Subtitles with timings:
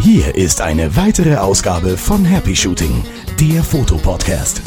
[0.00, 3.04] Hier ist eine weitere Ausgabe von Happy Shooting,
[3.40, 4.62] der Fotopodcast.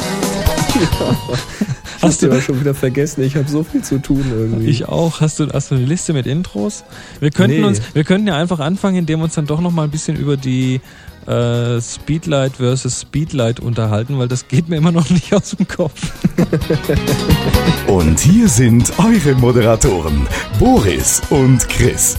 [2.02, 3.22] Hast du aber schon wieder vergessen?
[3.24, 4.66] Ich habe so viel zu tun irgendwie.
[4.68, 5.20] Ich auch.
[5.20, 6.84] Hast du, hast du eine Liste mit Intros?
[7.20, 7.66] Wir könnten Nee.
[7.66, 10.16] uns, wir könnten ja einfach anfangen, indem wir uns dann doch noch mal ein bisschen
[10.16, 10.80] über die
[11.26, 16.12] äh, Speedlight versus Speedlight unterhalten, weil das geht mir immer noch nicht aus dem Kopf.
[17.86, 20.26] Und hier sind eure Moderatoren,
[20.58, 22.16] Boris und Chris.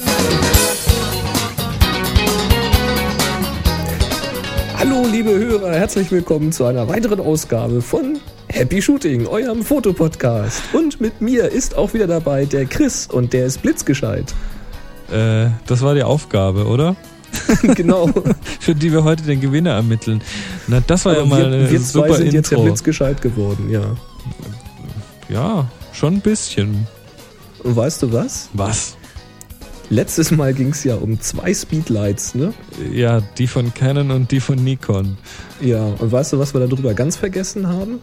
[4.77, 10.61] Hallo liebe Hörer, herzlich willkommen zu einer weiteren Ausgabe von Happy Shooting, eurem Fotopodcast.
[10.73, 14.33] Und mit mir ist auch wieder dabei der Chris und der ist blitzgescheit.
[15.11, 16.95] Äh, das war die Aufgabe, oder?
[17.75, 18.09] genau.
[18.59, 20.21] Für die wir heute den Gewinner ermitteln.
[20.67, 22.63] Na, das war ja Aber mal wir, eine wir zwei super sind jetzt ja Intro.
[22.69, 23.95] blitzgescheit geworden, ja.
[25.29, 26.87] ja, schon ein bisschen.
[27.63, 28.49] Und weißt du was?
[28.53, 28.97] Was?
[29.89, 32.53] Letztes Mal ging es ja um zwei Speedlights, ne?
[32.93, 35.17] Ja, die von Canon und die von Nikon.
[35.59, 37.99] Ja, und weißt du, was wir darüber ganz vergessen haben?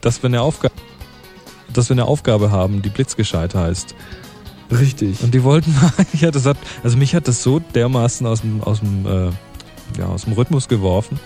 [0.00, 0.74] Dass wir eine Aufgabe,
[1.72, 3.96] dass wir eine Aufgabe haben, die blitzgescheit heißt.
[4.70, 5.22] Richtig.
[5.22, 5.74] Und die wollten,
[6.20, 9.30] ja, das hat, also mich hat das so dermaßen aus dem, aus dem, äh,
[9.98, 11.20] ja, aus dem Rhythmus geworfen.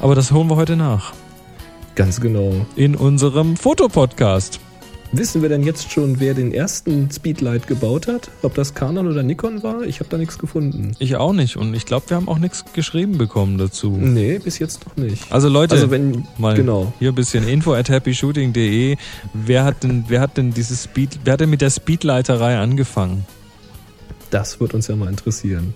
[0.00, 1.12] Aber das holen wir heute nach.
[1.94, 2.66] Ganz genau.
[2.76, 4.60] In unserem Fotopodcast.
[5.12, 8.30] Wissen wir denn jetzt schon, wer den ersten Speedlight gebaut hat?
[8.42, 9.82] Ob das Canon oder Nikon war?
[9.82, 10.92] Ich habe da nichts gefunden.
[11.00, 11.56] Ich auch nicht.
[11.56, 13.90] Und ich glaube, wir haben auch nichts geschrieben bekommen dazu.
[13.90, 15.32] Nee, bis jetzt noch nicht.
[15.32, 16.92] Also Leute, Also wenn, mal genau.
[17.00, 18.96] hier ein bisschen info at happyshooting.de.
[19.34, 23.26] Wer hat denn, wer hat denn dieses Speed, wer hat denn mit der Speedleiterei angefangen?
[24.30, 25.74] Das wird uns ja mal interessieren.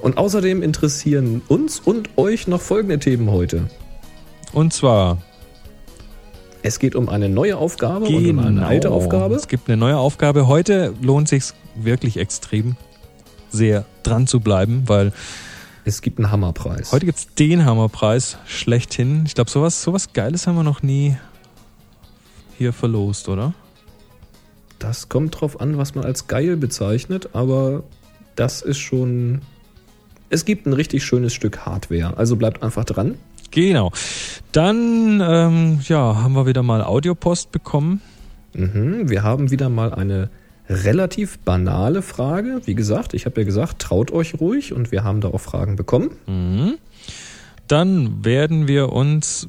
[0.00, 3.68] Und außerdem interessieren uns und euch noch folgende Themen heute.
[4.52, 5.18] Und zwar
[6.66, 9.24] Es geht um eine neue Aufgabe und um eine alte Aufgabe.
[9.34, 9.36] Genau.
[9.36, 10.46] Es gibt eine neue Aufgabe.
[10.46, 12.76] Heute lohnt sich wirklich extrem
[13.50, 15.12] sehr dran zu bleiben, weil
[15.84, 16.90] Es gibt einen Hammerpreis.
[16.90, 19.24] heute gibt's den Hammerpreis schlechthin.
[19.26, 21.18] Ich glaube, sowas, sowas Geiles haben wir noch nie
[22.56, 23.52] hier verlost, oder?
[24.78, 27.82] Das kommt drauf an, was man als geil bezeichnet, aber
[28.36, 29.42] das ist schon.
[30.30, 32.16] Es gibt ein richtig schönes Stück Hardware.
[32.16, 33.18] Also bleibt einfach dran.
[33.54, 33.92] Genau.
[34.50, 38.02] Dann ähm, ja, haben wir wieder mal Audiopost bekommen.
[38.52, 40.28] Mhm, wir haben wieder mal eine
[40.68, 42.62] relativ banale Frage.
[42.64, 45.76] Wie gesagt, ich habe ja gesagt, traut euch ruhig und wir haben da auch Fragen
[45.76, 46.10] bekommen.
[46.26, 46.74] Mhm.
[47.68, 49.48] Dann werden wir uns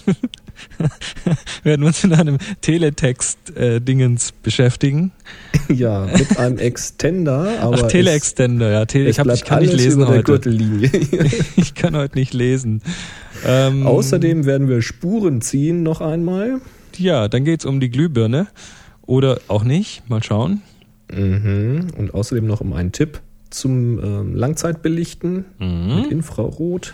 [1.62, 5.12] werden wir uns mit einem Teletext-Dingens beschäftigen.
[5.68, 8.84] ja, mit einem Extender, aber Ach, Teleextender, ja.
[8.86, 10.22] Tele es, ich, hab, ich kann nicht lesen heute.
[10.22, 10.90] Gürtellinie.
[11.56, 12.82] Ich kann heute nicht lesen.
[13.44, 16.60] Ähm, Außerdem werden wir Spuren ziehen noch einmal.
[16.96, 18.46] Ja, dann geht's um die Glühbirne.
[19.06, 20.08] Oder auch nicht.
[20.08, 20.62] Mal schauen.
[21.12, 21.88] Mhm.
[21.96, 25.96] Und außerdem noch um einen Tipp zum ähm, Langzeitbelichten Mhm.
[25.96, 26.92] mit Infrarot.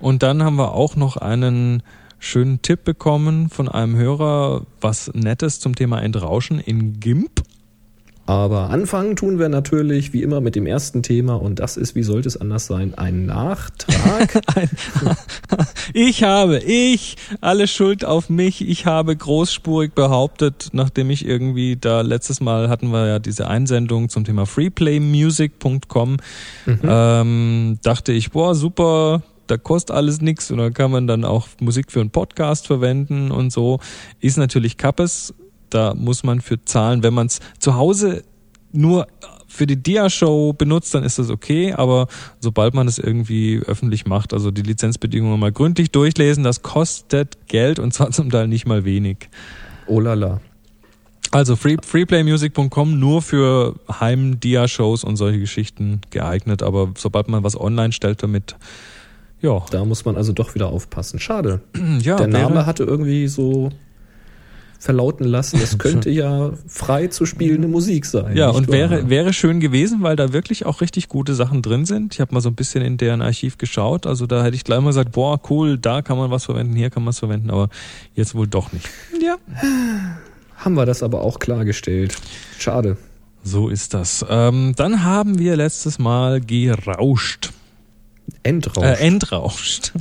[0.00, 1.82] Und dann haben wir auch noch einen
[2.22, 7.42] schönen Tipp bekommen von einem Hörer, was Nettes zum Thema Entrauschen in GIMP.
[8.24, 12.04] Aber anfangen tun wir natürlich wie immer mit dem ersten Thema und das ist, wie
[12.04, 14.40] sollte es anders sein, ein Nachtrag.
[15.94, 18.66] Ich habe, ich, alle Schuld auf mich.
[18.66, 24.08] Ich habe großspurig behauptet, nachdem ich irgendwie da letztes Mal hatten wir ja diese Einsendung
[24.08, 26.16] zum Thema freeplaymusic.com,
[26.66, 31.48] ähm, dachte ich, boah, super, da kostet alles nichts und da kann man dann auch
[31.60, 33.80] Musik für einen Podcast verwenden und so.
[34.20, 35.34] Ist natürlich Kappes,
[35.70, 38.22] da muss man für zahlen, wenn man es zu Hause
[38.72, 39.06] nur
[39.52, 42.06] für die Dia-Show benutzt, dann ist das okay, aber
[42.40, 47.78] sobald man es irgendwie öffentlich macht, also die Lizenzbedingungen mal gründlich durchlesen, das kostet Geld
[47.78, 49.28] und zwar zum Teil nicht mal wenig.
[49.86, 50.40] oh la la.
[51.30, 57.92] Also free, freeplaymusic.com nur für Heim-Dia-Shows und solche Geschichten geeignet, aber sobald man was online
[57.92, 58.56] stellt damit,
[59.42, 61.18] ja, Da muss man also doch wieder aufpassen.
[61.18, 61.60] Schade.
[62.00, 63.70] ja Der Name wäre- hatte irgendwie so
[64.78, 68.36] verlauten lassen, es könnte ja frei zu spielende Musik sein.
[68.36, 68.74] Ja, und wahr?
[68.74, 72.14] wäre, wäre schön gewesen, weil da wirklich auch richtig gute Sachen drin sind.
[72.14, 74.06] Ich habe mal so ein bisschen in deren Archiv geschaut.
[74.08, 76.90] Also da hätte ich gleich mal gesagt, boah, cool, da kann man was verwenden, hier
[76.90, 77.68] kann man es verwenden, aber
[78.16, 78.88] jetzt wohl doch nicht.
[79.22, 79.36] Ja.
[80.56, 82.16] Haben wir das aber auch klargestellt.
[82.58, 82.96] Schade.
[83.44, 84.24] So ist das.
[84.28, 87.52] Ähm, dann haben wir letztes Mal gerauscht.
[88.42, 88.84] Endrausch.
[88.84, 89.92] Äh, entrauscht.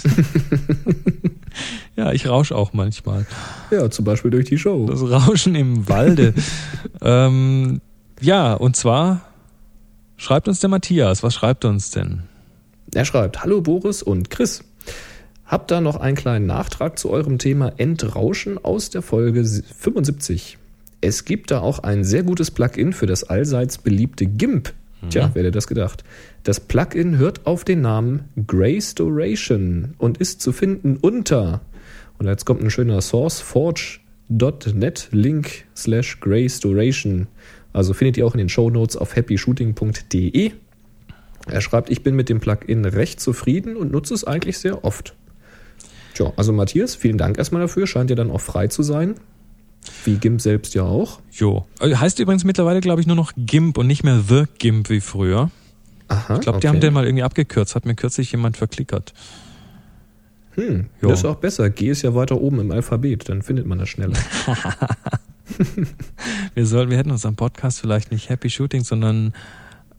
[1.96, 3.26] ja, ich rausch auch manchmal.
[3.70, 4.88] ja, zum Beispiel durch die Show.
[4.88, 6.34] Das Rauschen im Walde.
[7.02, 7.82] ähm,
[8.20, 9.22] ja, und zwar
[10.18, 11.24] schreibt uns der Matthias.
[11.24, 12.24] Was schreibt er uns denn?
[12.94, 14.64] Er schreibt, hallo Boris und Chris.
[15.46, 20.58] Hab da noch einen kleinen Nachtrag zu eurem Thema Entrauschen aus der Folge 75.
[21.02, 24.74] es gibt da auch ein sehr gutes Plugin für das allseits beliebte GIMP.
[25.10, 26.04] Tja, wer hätte das gedacht?
[26.44, 31.62] Das Plugin hört auf den Namen Graystoration und ist zu finden unter,
[32.22, 37.26] und jetzt kommt ein schöner sourceforge.net Link slash Graystoration.
[37.74, 40.52] Also findet ihr auch in den Show Notes auf happyshooting.de.
[41.48, 45.16] Er schreibt, ich bin mit dem Plugin recht zufrieden und nutze es eigentlich sehr oft.
[46.14, 47.88] Tja, also Matthias, vielen Dank erstmal dafür.
[47.88, 49.16] Scheint ja dann auch frei zu sein.
[50.04, 51.20] Wie GIMP selbst ja auch.
[51.32, 51.66] Jo.
[51.80, 55.02] Äh, Heißt übrigens mittlerweile, glaube ich, nur noch GIMP und nicht mehr The GIMP wie
[55.02, 55.50] früher.
[56.08, 56.36] Aha.
[56.36, 56.76] Ich glaube, die okay.
[56.76, 59.14] haben den mal irgendwie abgekürzt, hat mir kürzlich jemand verklickert.
[60.56, 61.10] Hm, Jo.
[61.10, 61.70] das ist auch besser.
[61.70, 64.18] G ist ja weiter oben im Alphabet, dann findet man das schneller.
[66.54, 69.34] Wir sollten, wir hätten unseren Podcast vielleicht nicht Happy Shooting, sondern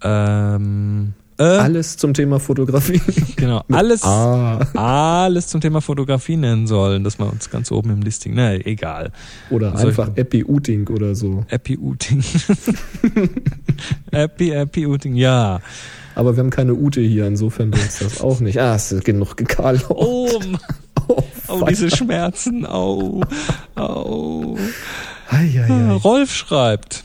[0.02, 3.00] ähm, äh, Alles zum Thema Fotografie.
[3.36, 8.02] genau, alles, Ah, alles zum Thema Fotografie nennen sollen, dass man uns ganz oben im
[8.02, 9.12] Listing, ne, egal.
[9.50, 11.44] oder Soll einfach noch- Epi Uting oder so.
[11.48, 12.22] Happy Uting.
[14.12, 15.60] Happy, Happy Uting, ja.
[16.14, 18.58] Aber wir haben keine Ute hier, insofern bringt's das auch nicht.
[18.60, 19.86] Ah, es ist genug gekarlt.
[19.88, 20.28] Oh,
[21.08, 23.22] oh, oh, diese Schmerzen, au,
[23.74, 24.56] au.
[25.30, 25.92] Ei, ei, ei.
[25.96, 27.04] Rolf schreibt.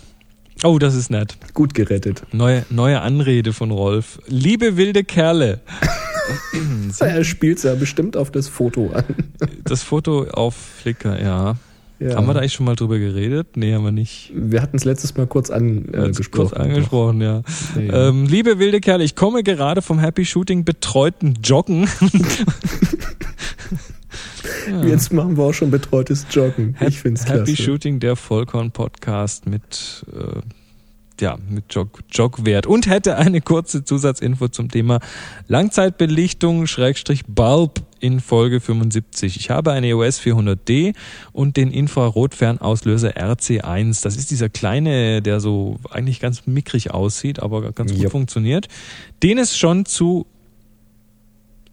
[0.63, 1.37] Oh, das ist nett.
[1.53, 2.23] Gut gerettet.
[2.31, 4.19] Neue, neue Anrede von Rolf.
[4.27, 5.59] Liebe wilde Kerle.
[6.99, 9.03] Er spielt ja bestimmt auf das Foto an.
[9.63, 11.55] Das Foto auf Flickr, ja.
[11.99, 12.15] Ja.
[12.15, 13.55] Haben wir da eigentlich schon mal drüber geredet?
[13.55, 14.31] Nee, haben wir nicht.
[14.35, 16.13] Wir hatten es letztes Mal kurz angesprochen.
[16.13, 17.41] Kurz- kurz angesprochen, ja.
[17.75, 18.09] Ja, ja.
[18.09, 21.87] Ähm, liebe wilde Kerle, ich komme gerade vom Happy Shooting betreuten Joggen.
[24.69, 24.83] Ja.
[24.85, 26.75] Jetzt machen wir auch schon betreutes Joggen.
[26.79, 27.61] Hap- ich finde es Happy klasse.
[27.63, 30.41] Shooting, der Vollkorn-Podcast mit, äh,
[31.19, 34.99] ja, mit Jog, Jogwert und hätte eine kurze Zusatzinfo zum Thema
[35.47, 39.37] Langzeitbelichtung Schrägstrich Bulb in Folge 75.
[39.37, 40.93] Ich habe eine EOS 400D
[41.33, 44.03] und den Infrarotfernauslöser RC1.
[44.03, 48.09] Das ist dieser kleine, der so eigentlich ganz mickrig aussieht, aber ganz gut Ja.
[48.09, 48.67] funktioniert.
[49.23, 50.27] Den es schon zu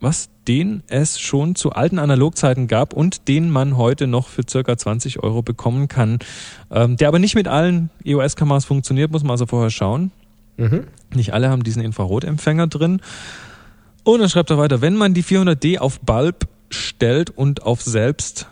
[0.04, 4.76] was den es schon zu alten Analogzeiten gab und den man heute noch für circa
[4.76, 6.18] 20 Euro bekommen kann.
[6.70, 10.12] Ähm, der aber nicht mit allen EOS-Kameras funktioniert, muss man also vorher schauen.
[10.56, 10.84] Mhm.
[11.14, 13.00] Nicht alle haben diesen Infrarotempfänger drin.
[14.04, 18.48] Und dann schreibt er weiter, wenn man die 400D auf Bulb stellt und auf selbst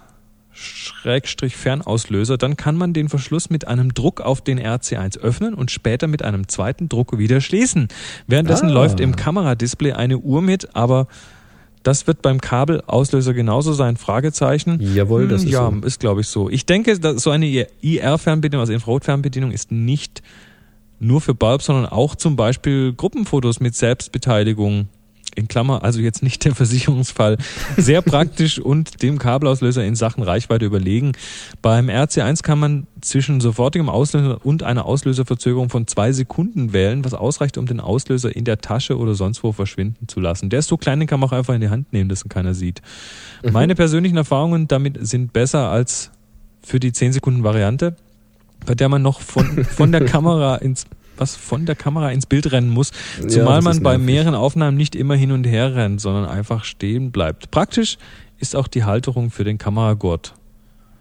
[0.55, 5.70] Schrägstrich Fernauslöser, dann kann man den Verschluss mit einem Druck auf den RC1 öffnen und
[5.70, 7.88] später mit einem zweiten Druck wieder schließen.
[8.26, 8.72] Währenddessen Ah.
[8.72, 11.08] läuft im Kameradisplay eine Uhr mit, aber
[11.82, 14.79] das wird beim Kabelauslöser genauso sein, Fragezeichen.
[14.94, 15.87] Jawohl, das Hm, ist ja, so.
[15.87, 16.49] ist glaube ich so.
[16.49, 20.23] Ich denke, dass so eine IR-Fernbedienung, also Infrarotfernbedienung, ist nicht
[21.00, 24.88] nur für Bulb, sondern auch zum Beispiel Gruppenfotos mit Selbstbeteiligung.
[25.34, 27.38] In Klammer, also jetzt nicht der Versicherungsfall.
[27.76, 31.12] Sehr praktisch und dem Kabelauslöser in Sachen Reichweite überlegen.
[31.62, 37.14] Beim RC1 kann man zwischen sofortigem Auslöser und einer Auslöserverzögerung von zwei Sekunden wählen, was
[37.14, 40.50] ausreicht, um den Auslöser in der Tasche oder sonst wo verschwinden zu lassen.
[40.50, 42.29] Der ist so klein, den kann man auch einfach in die Hand nehmen, dass ihn
[42.29, 42.82] keiner sieht.
[43.43, 46.11] Meine persönlichen Erfahrungen damit sind besser als
[46.62, 47.96] für die 10 Sekunden Variante,
[48.67, 50.87] bei der man noch von, von der Kamera ins
[51.22, 52.90] was von der Kamera ins Bild rennen muss,
[53.20, 56.64] Ja, zumal das man bei mehreren Aufnahmen nicht immer hin und her rennt, sondern einfach
[56.64, 57.50] stehen bleibt.
[57.52, 57.96] Praktisch
[58.38, 60.34] ist auch die Halterung für den Kameragurt.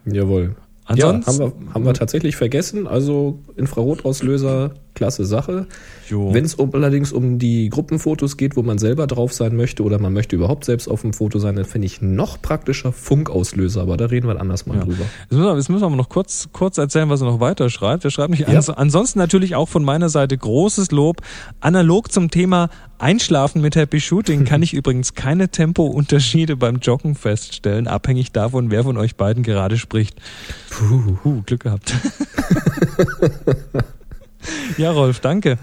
[0.06, 0.56] Jawohl.
[0.86, 2.88] Ansonsten, ja, haben wir, haben wir tatsächlich vergessen.
[2.88, 5.68] Also Infrarotauslöser, klasse Sache.
[6.09, 10.00] Wenn es um, allerdings um die Gruppenfotos geht, wo man selber drauf sein möchte oder
[10.00, 13.95] man möchte überhaupt selbst auf dem Foto sein, dann finde ich noch praktischer Funkauslöser, aber
[13.95, 14.83] da reden wir anders mal Ja.
[14.83, 15.06] drüber.
[15.21, 17.69] Jetzt müssen, wir, jetzt müssen wir aber noch kurz, kurz erzählen, was er noch weiter
[17.69, 18.04] schreibt.
[18.04, 18.47] Er schreibt nicht, Ja.
[18.50, 21.21] ans, ansonsten natürlich auch von meiner Seite großes Lob.
[21.61, 22.69] Analog zum Thema
[23.01, 28.83] Einschlafen mit Happy Shooting kann ich übrigens keine Tempounterschiede beim Joggen feststellen, abhängig davon, wer
[28.83, 30.21] von euch beiden gerade spricht.
[30.69, 31.95] Puh, Glück gehabt.
[34.77, 35.57] ja, Rolf, danke.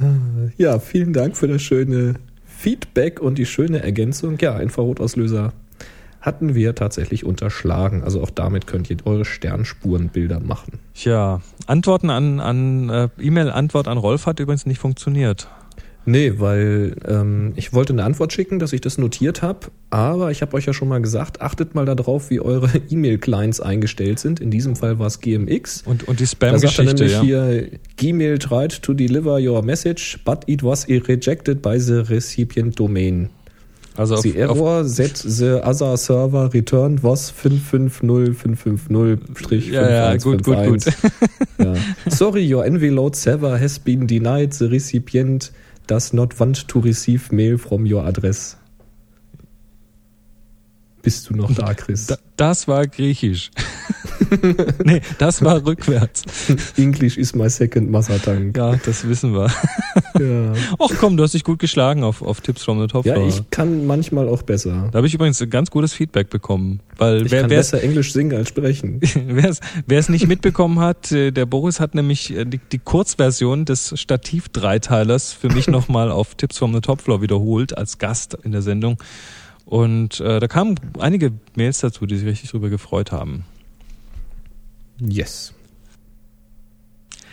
[0.57, 2.15] Ja, vielen Dank für das schöne
[2.45, 4.37] Feedback und die schöne Ergänzung.
[4.41, 5.53] Ja, Infrarotauslöser
[6.21, 8.03] hatten wir tatsächlich unterschlagen.
[8.03, 10.81] Also auch damit könnt ihr eure Sternspurenbilder machen.
[10.95, 15.47] Tja, Antworten an, an äh, E-Mail-Antwort an Rolf hat übrigens nicht funktioniert.
[16.09, 20.41] Nee, weil ähm, ich wollte eine Antwort schicken, dass ich das notiert habe, aber ich
[20.41, 24.41] habe euch ja schon mal gesagt, achtet mal darauf, wie eure E-Mail-Clients eingestellt sind.
[24.41, 25.83] In diesem Fall war es GMX.
[25.85, 27.21] Und, und die Spam-Geschichte, nämlich ja.
[27.21, 33.29] hier, Gmail tried to deliver your message, but it was rejected by the recipient domain.
[33.95, 39.73] Also auf, the auf, error that the other server returned was 550550-5151.
[39.73, 40.87] Ja, ja, gut, gut, gut.
[41.59, 41.75] ja.
[42.11, 44.55] Sorry, your envelope server has been denied.
[44.55, 45.53] The recipient
[45.89, 48.57] does not want to receive mail from your address.
[51.03, 52.07] Bist du noch da, Chris?
[52.07, 53.51] Da, das war griechisch.
[54.85, 56.25] nee, das war rückwärts.
[56.77, 58.53] English is my second mother tongue.
[58.57, 59.51] Ja, das wissen wir.
[60.19, 60.53] Ja.
[60.81, 63.29] Ach komm, du hast dich gut geschlagen auf, auf Tipps from the Top ja, Floor.
[63.29, 64.89] ich kann manchmal auch besser.
[64.91, 66.81] Da habe ich übrigens ganz gutes Feedback bekommen.
[66.97, 69.01] Weil Ich wer, kann besser Englisch singen als sprechen.
[69.27, 73.93] wer, es, nicht mitbekommen hat, äh, der Boris hat nämlich äh, die, die Kurzversion des
[73.97, 78.63] Stativ-Dreiteilers für mich nochmal auf Tipps from the Top Floor wiederholt als Gast in der
[78.63, 78.99] Sendung.
[79.65, 83.45] Und äh, da kamen einige Mails dazu, die sich richtig drüber gefreut haben.
[85.01, 85.53] Yes.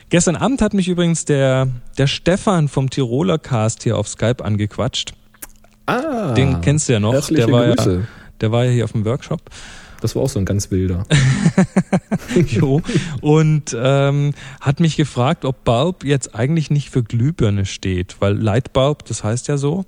[0.09, 1.67] Gestern Abend hat mich übrigens der,
[1.97, 5.13] der Stefan vom Tiroler Cast hier auf Skype angequatscht.
[5.87, 6.33] Ah.
[6.33, 7.13] Den kennst du ja noch.
[7.13, 8.07] Herzliche Der war ja, Grüße.
[8.41, 9.41] der war ja hier auf dem Workshop.
[10.01, 11.05] Das war auch so ein ganz wilder.
[12.47, 12.81] jo.
[13.21, 19.05] Und ähm, hat mich gefragt, ob Bulb jetzt eigentlich nicht für Glühbirne steht, weil Lightbulb,
[19.05, 19.85] das heißt ja so.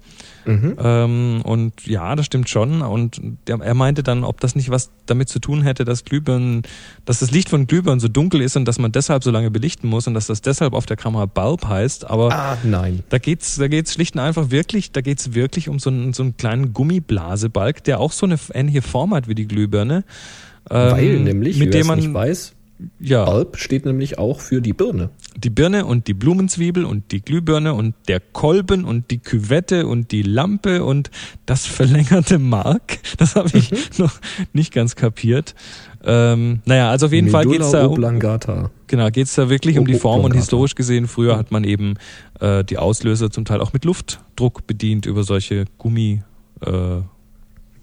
[0.48, 0.76] Mhm.
[0.82, 2.82] Ähm, und ja, das stimmt schon.
[2.82, 6.64] Und der, er meinte dann, ob das nicht was damit zu tun hätte, dass Glühbirnen,
[7.06, 9.88] dass das Licht von Glühbirnen so dunkel ist und dass man deshalb so lange belichten
[9.90, 12.10] muss und dass das deshalb auf der Kamera Bulb heißt.
[12.10, 13.04] Aber Ah, nein.
[13.10, 16.24] da geht's, da geht's schlicht und einfach wirklich, da geht's wirklich um so einen, so
[16.24, 20.04] einen kleinen Gummiblasebalg, der auch so eine ähnliche Form hat wie die Glühbirne.
[20.70, 22.54] Ähm, Weil nämlich, mit dem man nicht weiß,
[23.00, 25.10] ja Bulb steht nämlich auch für die Birne.
[25.36, 30.12] die Birne und die Blumenzwiebel und die Glühbirne und der Kolben und die Küvette und
[30.12, 31.10] die Lampe und
[31.46, 33.00] das verlängerte Mark.
[33.18, 33.78] Das habe ich Mhm.
[33.98, 34.14] noch
[34.54, 35.56] nicht ganz kapiert.
[36.04, 39.86] Ähm, naja, also auf jeden Fall Medulla geht's da um, genau geht's da wirklich um
[39.88, 41.96] die Form und historisch gesehen früher hat man eben
[42.40, 46.24] äh, die Auslöser zum Teil auch mit Luftdruck bedient über solche Gummibirnen.
[46.62, 47.02] Äh,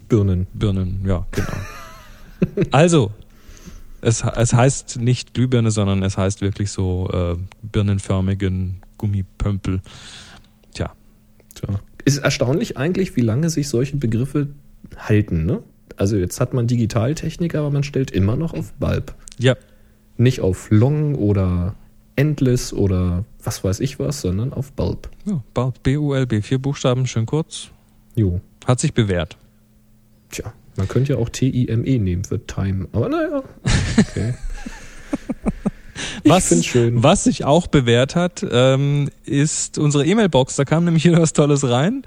[0.09, 0.47] Birnen.
[0.55, 1.05] Birnen.
[1.07, 2.67] Ja, genau.
[2.71, 3.11] also
[4.05, 9.81] es, es heißt nicht Glühbirne, sondern es heißt wirklich so äh, birnenförmigen Gummipömpel.
[10.73, 10.93] Tja,
[11.55, 11.81] Tja.
[12.05, 14.49] Ist erstaunlich eigentlich, wie lange sich solche Begriffe
[14.97, 15.47] halten.
[15.47, 15.63] Ne?
[15.97, 19.15] Also jetzt hat man Digitaltechnik, aber man stellt immer noch auf Bulb.
[19.39, 19.55] ja,
[20.17, 21.75] Nicht auf Long oder
[22.17, 25.11] Endless oder was weiß ich was, sondern auf Bulb.
[25.25, 27.69] ja Bulb, B-U-L-B, vier Buchstaben, schön kurz.
[28.15, 28.41] Jo.
[28.67, 29.37] Hat sich bewährt.
[30.31, 32.89] Tja, man könnte ja auch T-I-M-E nehmen für Time.
[32.93, 33.43] Aber naja.
[33.99, 34.35] Okay.
[36.25, 36.51] Was-.
[36.51, 40.57] Was sich auch bewährt hat, ähm, ist unsere E-Mail-Box.
[40.57, 42.03] Da kam nämlich wieder was Tolles rein.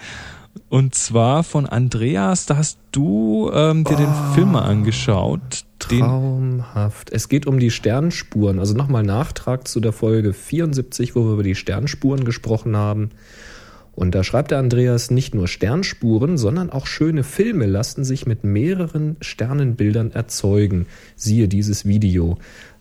[0.70, 5.64] Und zwar von Andreas, da hast du ähm, dir den Film mal angeschaut.
[5.80, 7.12] Traumhaft.
[7.12, 8.60] Es geht um die Sternspuren.
[8.60, 13.12] Also nochmal Nachtrag zu der Folge 74, wo wir über die Sternspuren gesprochen haben.
[13.98, 18.44] Und da schreibt der Andreas, nicht nur Sternspuren, sondern auch schöne Filme lassen sich mit
[18.44, 20.86] mehreren Sternenbildern erzeugen.
[21.16, 22.38] Siehe dieses Video.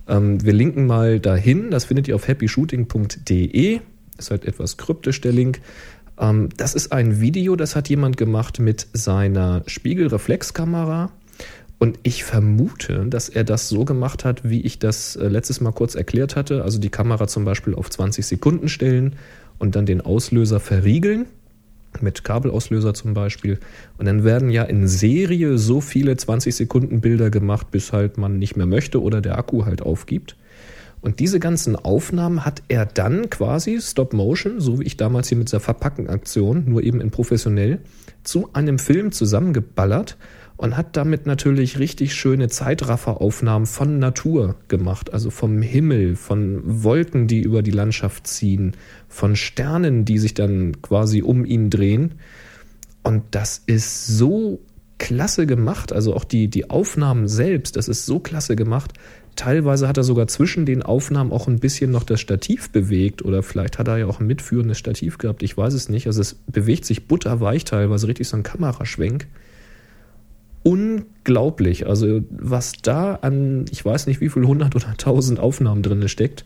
[0.07, 1.71] Ähm, wir linken mal dahin.
[1.71, 3.81] Das findet ihr auf happyshooting.de.
[4.19, 5.63] Ist halt etwas kryptisch der Link.
[6.21, 11.11] Ähm, das ist ein Video, das hat jemand gemacht mit seiner Spiegelreflexkamera.
[11.79, 15.73] Und ich vermute, dass er das so gemacht hat, wie ich das äh, letztes Mal
[15.73, 16.63] kurz erklärt hatte.
[16.63, 19.17] Also die Kamera zum Beispiel auf 20 Sekunden stellen
[19.59, 21.27] und dann den Auslöser verriegeln.
[22.01, 23.59] Mit Kabelauslöser zum Beispiel.
[23.97, 28.39] Und dann werden ja in Serie so viele 20 Sekunden Bilder gemacht, bis halt man
[28.39, 30.37] nicht mehr möchte oder der Akku halt aufgibt.
[31.01, 35.39] Und diese ganzen Aufnahmen hat er dann quasi Stop Motion, so wie ich damals hier
[35.39, 37.79] mit dieser Verpackenaktion, nur eben in professionell,
[38.25, 40.17] zu einem Film zusammengeballert
[40.57, 47.27] und hat damit natürlich richtig schöne Zeitrafferaufnahmen von Natur gemacht, also vom Himmel, von Wolken,
[47.27, 48.73] die über die Landschaft ziehen,
[49.09, 52.15] von Sternen, die sich dann quasi um ihn drehen.
[53.03, 54.61] Und das ist so
[54.99, 58.95] klasse gemacht, also auch die, die Aufnahmen selbst, das ist so klasse gemacht.
[59.37, 63.43] Teilweise hat er sogar zwischen den Aufnahmen auch ein bisschen noch das Stativ bewegt oder
[63.43, 66.07] vielleicht hat er ja auch ein mitführendes Stativ gehabt, ich weiß es nicht.
[66.07, 69.27] Also es bewegt sich butterweich teilweise, richtig so ein Kameraschwenk.
[70.67, 76.09] Unglaublich, also was da an, ich weiß nicht wie viel hundert oder tausend Aufnahmen drin
[76.09, 76.45] steckt.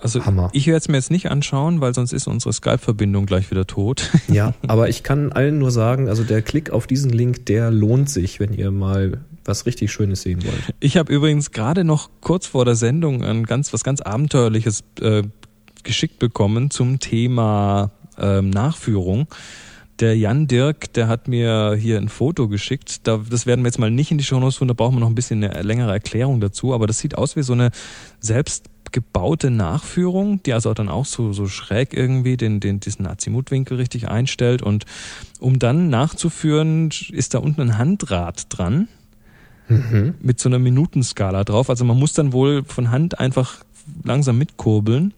[0.00, 0.48] also Hammer.
[0.54, 4.10] ich werde es mir jetzt nicht anschauen, weil sonst ist unsere Skype-Verbindung gleich wieder tot.
[4.28, 8.08] Ja, aber ich kann allen nur sagen, also der Klick auf diesen Link, der lohnt
[8.08, 10.74] sich, wenn ihr mal was richtig Schönes sehen wollt.
[10.80, 15.22] Ich habe übrigens gerade noch kurz vor der Sendung ein ganz was ganz abenteuerliches äh,
[15.82, 19.26] geschickt bekommen zum Thema ähm, Nachführung.
[20.02, 23.06] Der Jan Dirk, der hat mir hier ein Foto geschickt.
[23.06, 25.06] Da, das werden wir jetzt mal nicht in die Shownotes tun, da brauchen wir noch
[25.06, 26.74] ein bisschen eine längere Erklärung dazu.
[26.74, 27.70] Aber das sieht aus wie so eine
[28.18, 34.08] selbstgebaute Nachführung, die also dann auch so, so schräg irgendwie den, den, diesen Azimutwinkel richtig
[34.08, 34.60] einstellt.
[34.60, 34.86] Und
[35.38, 38.88] um dann nachzuführen, ist da unten ein Handrad dran
[40.20, 41.70] mit so einer Minutenskala drauf.
[41.70, 43.58] Also man muss dann wohl von Hand einfach
[44.02, 45.14] langsam mitkurbeln.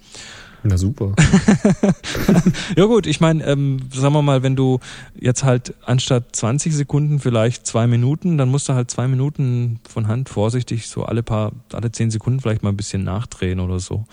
[0.66, 1.14] Na super.
[2.76, 4.80] ja gut, ich meine, ähm, sagen wir mal, wenn du
[5.14, 10.08] jetzt halt anstatt 20 Sekunden vielleicht zwei Minuten, dann musst du halt zwei Minuten von
[10.08, 14.06] Hand vorsichtig so alle paar, alle zehn Sekunden vielleicht mal ein bisschen nachdrehen oder so.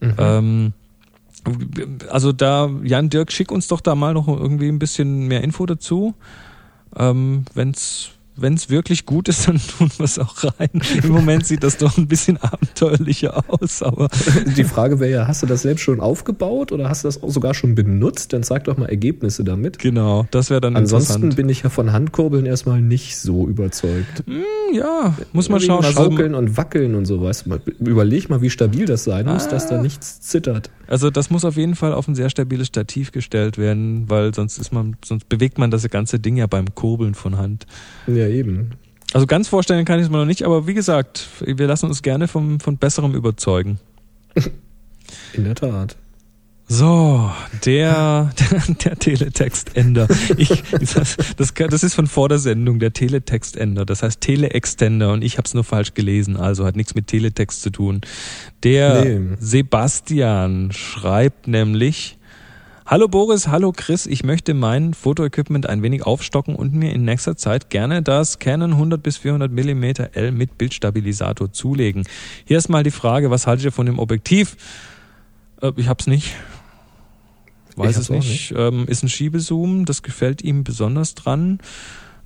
[0.00, 0.14] Mhm.
[0.18, 0.72] Ähm,
[2.08, 5.66] also da, Jan Dirk, schick uns doch da mal noch irgendwie ein bisschen mehr Info
[5.66, 6.14] dazu.
[6.96, 10.70] Ähm, wenn's wenn es wirklich gut ist, dann tun wir es auch rein.
[11.02, 14.08] Im Moment sieht das doch ein bisschen abenteuerlicher aus, aber.
[14.56, 17.30] Die Frage wäre ja, hast du das selbst schon aufgebaut oder hast du das auch
[17.30, 18.32] sogar schon benutzt?
[18.32, 19.78] Dann zeig doch mal Ergebnisse damit.
[19.78, 24.26] Genau, das wäre dann Ansonsten bin ich ja von Handkurbeln erstmal nicht so überzeugt.
[24.26, 25.84] Mm, ja, muss man schauen.
[25.84, 27.58] Also schaukeln also, und wackeln und so, weißt du.
[27.80, 29.82] Überleg mal, wie stabil das sein ah, muss, dass da ah.
[29.82, 30.70] nichts zittert.
[30.86, 34.58] Also das muss auf jeden Fall auf ein sehr stabiles Stativ gestellt werden, weil sonst
[34.58, 37.66] ist man, sonst bewegt man das ganze Ding ja beim Kurbeln von Hand.
[38.06, 38.72] Ja, eben.
[39.12, 42.02] Also ganz vorstellen kann ich es mir noch nicht, aber wie gesagt, wir lassen uns
[42.02, 43.78] gerne vom, von Besserem überzeugen.
[45.32, 45.96] In der Tat.
[46.70, 47.30] So,
[47.64, 50.06] der, der, der Teletextender.
[50.36, 50.62] Ich,
[50.94, 53.86] das, das, das ist von vor der Sendung, der Teletextender.
[53.86, 57.62] Das heißt Teleextender und ich habe es nur falsch gelesen, also hat nichts mit Teletext
[57.62, 58.02] zu tun.
[58.64, 59.36] Der nee.
[59.40, 62.17] Sebastian schreibt nämlich,
[62.90, 67.36] Hallo Boris, hallo Chris, ich möchte mein Fotoequipment ein wenig aufstocken und mir in nächster
[67.36, 72.08] Zeit gerne das Canon 100 bis 400 mm L mit Bildstabilisator zulegen.
[72.46, 74.56] Hier ist mal die Frage, was haltet ihr von dem Objektiv?
[75.60, 76.34] Äh, ich hab's nicht.
[77.76, 78.26] Weiß es nicht.
[78.26, 78.54] nicht.
[78.56, 81.58] Ähm, ist ein Schiebezoom, das gefällt ihm besonders dran.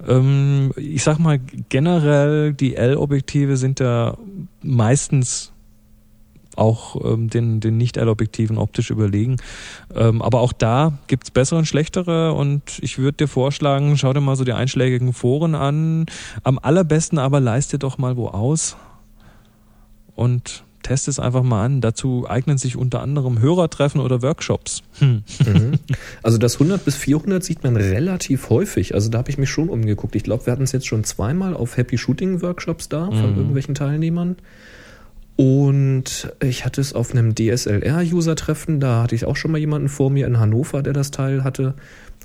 [0.07, 1.40] Ähm, ich sag mal,
[1.71, 4.16] generell die L-Objektive sind da
[4.62, 5.51] meistens
[6.56, 9.37] auch ähm, den, den Nicht-L-Objektiven optisch überlegen.
[9.94, 14.21] Ähm, aber auch da gibt's bessere und schlechtere und ich würde dir vorschlagen, schau dir
[14.21, 16.06] mal so die einschlägigen Foren an.
[16.42, 18.76] Am allerbesten aber leiste doch mal wo aus
[20.14, 21.80] und teste es einfach mal an.
[21.80, 24.82] Dazu eignen sich unter anderem Hörertreffen oder Workshops.
[24.99, 25.23] Hm.
[25.47, 25.73] Mhm.
[26.23, 28.94] Also das 100 bis 400 sieht man relativ häufig.
[28.94, 30.14] Also da habe ich mich schon umgeguckt.
[30.14, 33.37] Ich glaube, wir hatten es jetzt schon zweimal auf Happy Shooting Workshops da von mhm.
[33.37, 34.37] irgendwelchen Teilnehmern.
[35.36, 40.10] Und ich hatte es auf einem DSLR-User-Treffen, da hatte ich auch schon mal jemanden vor
[40.10, 41.75] mir in Hannover, der das Teil hatte.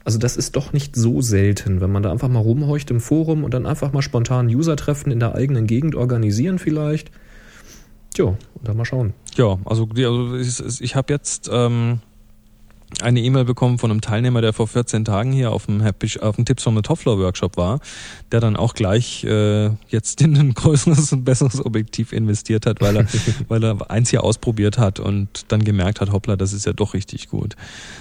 [0.03, 3.43] Also das ist doch nicht so selten, wenn man da einfach mal rumhorcht im Forum
[3.43, 7.11] und dann einfach mal spontan User-Treffen in der eigenen Gegend organisieren vielleicht.
[8.13, 9.13] Tja, und dann mal schauen.
[9.35, 11.99] Ja, also, also ich, ich habe jetzt ähm,
[13.01, 16.37] eine E-Mail bekommen von einem Teilnehmer, der vor 14 Tagen hier auf dem, Happy, auf
[16.37, 17.79] dem Tipps the Topfloor Workshop war,
[18.31, 22.97] der dann auch gleich äh, jetzt in ein größeres und besseres Objektiv investiert hat, weil
[22.97, 23.05] er,
[23.49, 26.93] weil er eins hier ausprobiert hat und dann gemerkt hat, hoppla, das ist ja doch
[26.93, 27.55] richtig gut.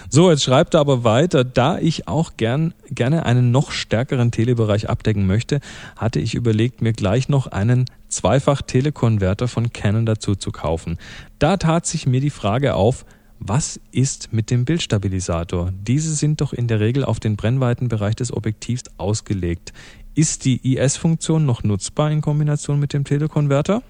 [0.09, 4.89] So, jetzt schreibt er aber weiter, da ich auch gern, gerne einen noch stärkeren Telebereich
[4.89, 5.61] abdecken möchte,
[5.97, 10.97] hatte ich überlegt, mir gleich noch einen Zweifach-Telekonverter von Canon dazu zu kaufen.
[11.39, 13.05] Da tat sich mir die Frage auf,
[13.39, 15.73] was ist mit dem Bildstabilisator?
[15.87, 19.73] Diese sind doch in der Regel auf den Brennweitenbereich des Objektivs ausgelegt.
[20.15, 23.83] Ist die IS-Funktion noch nutzbar in Kombination mit dem Telekonverter?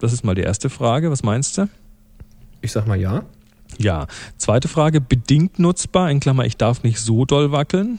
[0.00, 1.10] Das ist mal die erste Frage.
[1.10, 1.68] Was meinst du?
[2.60, 3.24] Ich sag mal ja.
[3.78, 4.06] Ja.
[4.36, 7.98] Zweite Frage, bedingt nutzbar, in Klammer, ich darf nicht so doll wackeln.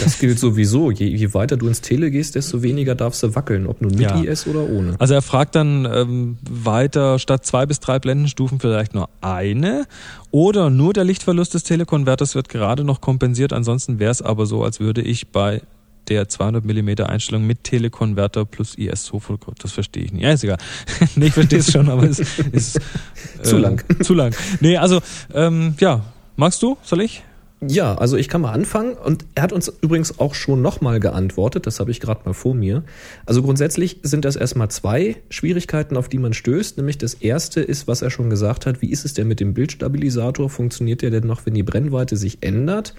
[0.00, 0.90] Das gilt sowieso.
[0.90, 4.00] Je, je, weiter du ins Tele gehst, desto weniger darfst du wackeln, ob nun mit
[4.00, 4.20] ja.
[4.20, 4.94] IS oder ohne.
[5.00, 9.86] Also er fragt dann ähm, weiter, statt zwei bis drei Blendenstufen vielleicht nur eine
[10.30, 13.52] oder nur der Lichtverlust des Telekonverters wird gerade noch kompensiert.
[13.52, 15.62] Ansonsten wäre es aber so, als würde ich bei
[16.08, 20.22] der 200 mm Einstellung mit Telekonverter plus IS so voll, das verstehe ich nicht.
[20.22, 20.58] Ja, ist egal.
[21.16, 22.76] nee, ich verstehe es schon, aber es ist
[23.38, 23.84] äh, zu lang.
[24.02, 24.34] Zu lang.
[24.60, 25.00] Nee, also
[25.34, 26.04] ähm, ja,
[26.36, 26.78] magst du?
[26.82, 27.22] Soll ich?
[27.60, 31.66] Ja, also ich kann mal anfangen und er hat uns übrigens auch schon nochmal geantwortet,
[31.66, 32.84] das habe ich gerade mal vor mir.
[33.26, 37.88] Also grundsätzlich sind das erstmal zwei Schwierigkeiten, auf die man stößt, nämlich das erste ist,
[37.88, 40.48] was er schon gesagt hat, wie ist es denn mit dem Bildstabilisator?
[40.48, 42.94] Funktioniert der denn noch, wenn die Brennweite sich ändert?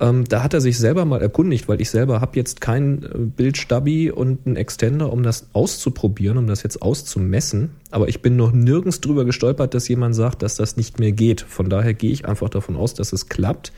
[0.00, 3.18] Ähm, da hat er sich selber mal erkundigt, weil ich selber habe jetzt kein äh,
[3.18, 7.70] Bildstabi und einen Extender, um das auszuprobieren, um das jetzt auszumessen.
[7.90, 11.42] Aber ich bin noch nirgends drüber gestolpert, dass jemand sagt, dass das nicht mehr geht.
[11.42, 13.72] Von daher gehe ich einfach davon aus, dass es klappt.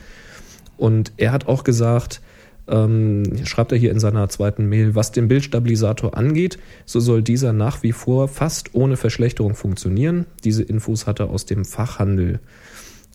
[0.75, 2.21] Und er hat auch gesagt,
[2.67, 7.53] ähm, schreibt er hier in seiner zweiten Mail, was den Bildstabilisator angeht, so soll dieser
[7.53, 10.25] nach wie vor fast ohne Verschlechterung funktionieren.
[10.43, 12.39] Diese Infos hat er aus dem Fachhandel,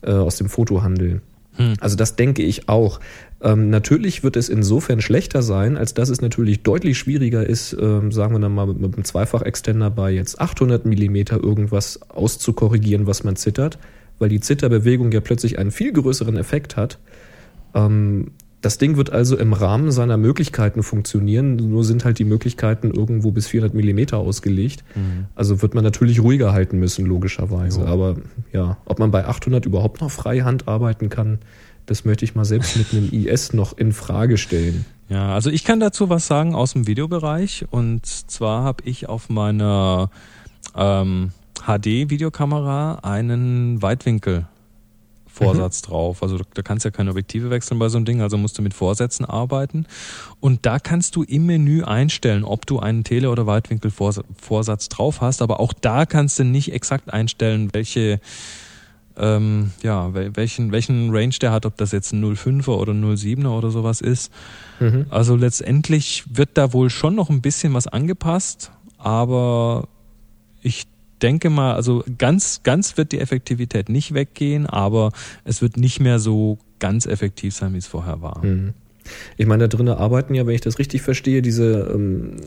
[0.01, 1.21] äh, aus dem Fotohandel.
[1.55, 1.73] Hm.
[1.79, 2.99] Also das denke ich auch.
[3.41, 8.11] Ähm, natürlich wird es insofern schlechter sein, als dass es natürlich deutlich schwieriger ist, ähm,
[8.11, 13.23] sagen wir dann mal mit, mit einem Zweifach-Extender bei jetzt 800 Millimeter irgendwas auszukorrigieren, was
[13.23, 13.79] man zittert,
[14.17, 16.99] weil die Zitterbewegung ja plötzlich einen viel größeren Effekt hat.
[17.75, 18.31] Ähm,
[18.63, 23.31] Das Ding wird also im Rahmen seiner Möglichkeiten funktionieren, nur sind halt die Möglichkeiten irgendwo
[23.31, 24.85] bis 400 Millimeter ausgelegt.
[24.95, 25.25] Mhm.
[25.35, 27.81] Also wird man natürlich ruhiger halten müssen, logischerweise.
[27.81, 27.87] Jo.
[27.87, 28.15] Aber
[28.53, 31.39] ja, ob man bei 800 überhaupt noch Freihand arbeiten kann,
[31.87, 34.85] das möchte ich mal selbst mit einem IS noch in Frage stellen.
[35.09, 37.65] Ja, also ich kann dazu was sagen aus dem Videobereich.
[37.69, 40.09] Und zwar habe ich auf meiner
[40.73, 41.31] ähm,
[41.65, 44.47] HD-Videokamera einen Weitwinkel
[45.33, 45.87] Vorsatz mhm.
[45.87, 46.23] drauf.
[46.23, 48.73] Also da kannst ja keine Objektive wechseln bei so einem Ding, also musst du mit
[48.73, 49.87] Vorsätzen arbeiten.
[50.39, 55.41] Und da kannst du im Menü einstellen, ob du einen Tele- oder Weitwinkelvorsatz drauf hast.
[55.41, 58.19] Aber auch da kannst du nicht exakt einstellen, welche
[59.15, 63.69] ähm, ja, welchen, welchen Range der hat, ob das jetzt ein 05er oder 07er oder
[63.69, 64.31] sowas ist.
[64.79, 65.05] Mhm.
[65.09, 69.87] Also letztendlich wird da wohl schon noch ein bisschen was angepasst, aber
[70.63, 70.87] ich
[71.21, 75.11] denke mal, also ganz, ganz wird die Effektivität nicht weggehen, aber
[75.43, 78.43] es wird nicht mehr so ganz effektiv sein, wie es vorher war.
[78.43, 78.73] Mhm.
[79.37, 82.37] Ich meine, da drinnen arbeiten ja, wenn ich das richtig verstehe, diese ähm,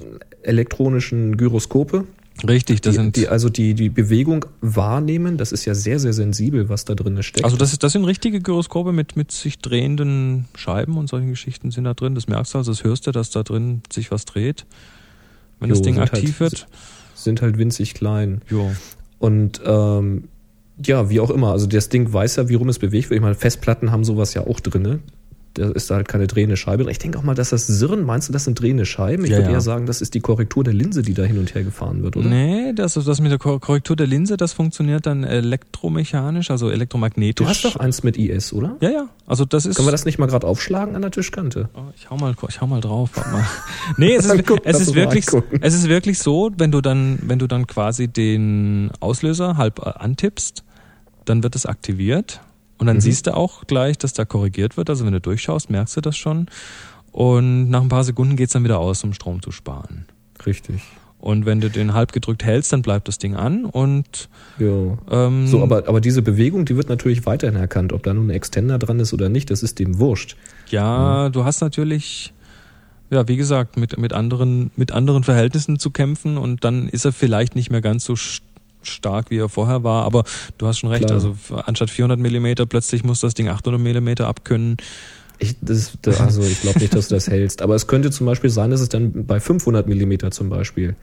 [0.43, 2.05] elektronischen Gyroskope.
[2.47, 5.39] Richtig, das die, sind die also die die Bewegung wahrnehmen.
[5.39, 7.45] Das ist ja sehr sehr sensibel, was da drin steckt.
[7.45, 11.71] Also das ist das sind richtige Gyroskope mit mit sich drehenden Scheiben und solchen Geschichten
[11.71, 12.15] sind da drin.
[12.15, 14.67] Das merkst du, also das hörst du, dass da drin sich was dreht,
[15.61, 16.67] wenn jo, das Ding aktiv halt, wird
[17.27, 18.41] sind halt winzig klein.
[18.49, 18.71] Jo.
[19.19, 20.29] Und ähm,
[20.83, 21.53] ja, wie auch immer.
[21.53, 23.19] Also das Ding weiß ja, wie rum es bewegt wird.
[23.19, 25.01] Ich meine, Festplatten haben sowas ja auch drinne
[25.57, 26.91] da ist da halt keine drehende Scheibe.
[26.91, 29.25] Ich denke auch mal, dass das Sirren, meinst du, das sind drehende Scheiben?
[29.25, 29.55] Ich ja, würde ja.
[29.55, 32.17] eher sagen, das ist die Korrektur der Linse, die da hin und her gefahren wird,
[32.17, 32.29] oder?
[32.29, 37.45] Nee, das, das mit der Korrektur der Linse, das funktioniert dann elektromechanisch, also elektromagnetisch.
[37.45, 38.77] Du hast doch eins mit IS, oder?
[38.81, 39.09] Ja, ja.
[39.27, 39.77] Also das ist.
[39.77, 41.69] Können wir das nicht mal gerade aufschlagen an der Tischkante?
[41.75, 43.11] Oh, ich hau mal, ich hau mal drauf.
[43.15, 43.45] Warte mal.
[43.97, 45.27] nee, es ist, Guck, es ist wirklich,
[45.61, 49.91] es ist wirklich so, wenn du dann, wenn du dann quasi den Auslöser halb äh,
[49.91, 50.65] antippst,
[51.25, 52.41] dann wird es aktiviert
[52.79, 53.01] und dann mhm.
[53.01, 54.91] siehst du auch gleich, dass da korrigiert wird.
[54.91, 56.47] Also wenn du durchschaust, merkst du das schon.
[57.13, 60.05] Und nach ein paar Sekunden geht's dann wieder aus, um Strom zu sparen.
[60.45, 60.83] Richtig.
[61.19, 64.99] Und wenn du den halb gedrückt hältst, dann bleibt das Ding an und ja.
[65.11, 68.31] Ähm, so, aber, aber diese Bewegung, die wird natürlich weiterhin erkannt, ob da nun ein
[68.31, 70.37] Extender dran ist oder nicht, das ist dem wurscht.
[70.69, 71.29] Ja, ja.
[71.31, 72.35] du hast natürlich,
[73.11, 77.13] ja, wie gesagt, mit, mit anderen, mit anderen Verhältnissen zu kämpfen und dann ist er
[77.13, 78.15] vielleicht nicht mehr ganz so
[78.89, 80.25] stark, wie er vorher war, aber
[80.59, 81.15] du hast schon recht, Klar.
[81.15, 84.77] also anstatt 400 Millimeter plötzlich muss das Ding 800 Millimeter abkönnen.
[85.39, 88.51] Ich, das, also ich glaube nicht, dass du das hältst, aber es könnte zum Beispiel
[88.51, 90.97] sein, dass es dann bei 500 Millimeter zum Beispiel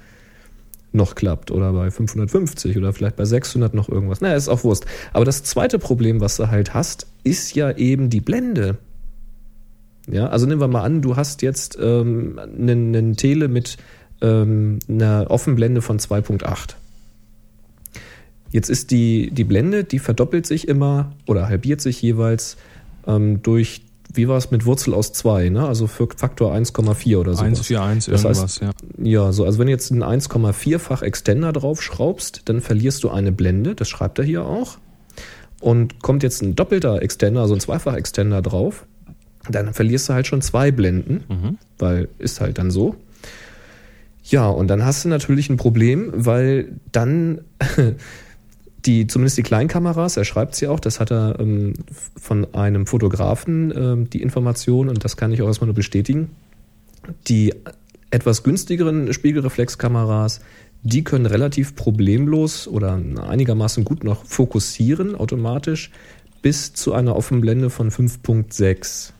[0.94, 4.22] noch klappt oder bei 550 oder vielleicht bei 600 noch irgendwas.
[4.22, 4.86] Naja, ist auch Wurst.
[5.12, 8.78] Aber das zweite Problem, was du halt hast, ist ja eben die Blende.
[10.10, 13.78] Ja, also nehmen wir mal an, du hast jetzt ähm, einen, einen Tele mit
[14.22, 16.76] ähm, einer Offenblende von 2.8.
[18.54, 22.56] Jetzt ist die, die Blende, die verdoppelt sich immer oder halbiert sich jeweils
[23.08, 23.82] ähm, durch,
[24.14, 25.68] wie war es mit Wurzel aus 2, ne?
[25.68, 27.44] also für Faktor 1,4 oder so.
[27.44, 28.70] 1,41 irgendwas, heißt, ja.
[29.02, 33.32] Ja, so, also wenn du jetzt einen 1,4-fach Extender drauf schraubst, dann verlierst du eine
[33.32, 34.78] Blende, das schreibt er hier auch.
[35.60, 38.86] Und kommt jetzt ein doppelter Extender, also ein Zweifach-Extender drauf,
[39.50, 41.58] dann verlierst du halt schon zwei Blenden, mhm.
[41.80, 42.98] weil ist halt dann so.
[44.24, 47.42] Ja, und dann hast du natürlich ein Problem, weil dann
[48.86, 51.74] die, zumindest die Kleinkameras, er schreibt sie auch, das hat er ähm,
[52.18, 56.32] von einem Fotografen ähm, die Information und das kann ich auch erstmal nur bestätigen.
[57.28, 57.54] Die
[58.12, 60.42] etwas günstigeren Spiegelreflexkameras,
[60.84, 65.92] die können relativ problemlos oder einigermaßen gut noch fokussieren automatisch
[66.42, 69.14] bis zu einer Offenblende von 5.6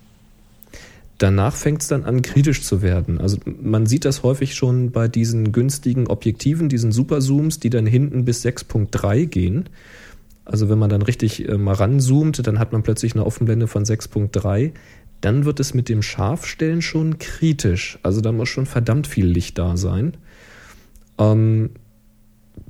[1.24, 3.20] danach fängt es dann an, kritisch zu werden.
[3.20, 8.26] Also man sieht das häufig schon bei diesen günstigen Objektiven, diesen Superzooms, die dann hinten
[8.26, 9.70] bis 6.3 gehen.
[10.44, 13.86] Also wenn man dann richtig äh, mal ranzoomt, dann hat man plötzlich eine Offenblende von
[13.86, 14.72] 6.3.
[15.22, 18.00] Dann wird es mit dem Scharfstellen schon kritisch.
[18.04, 20.18] Also da muss schon verdammt viel Licht da sein.
[21.18, 21.70] Ähm,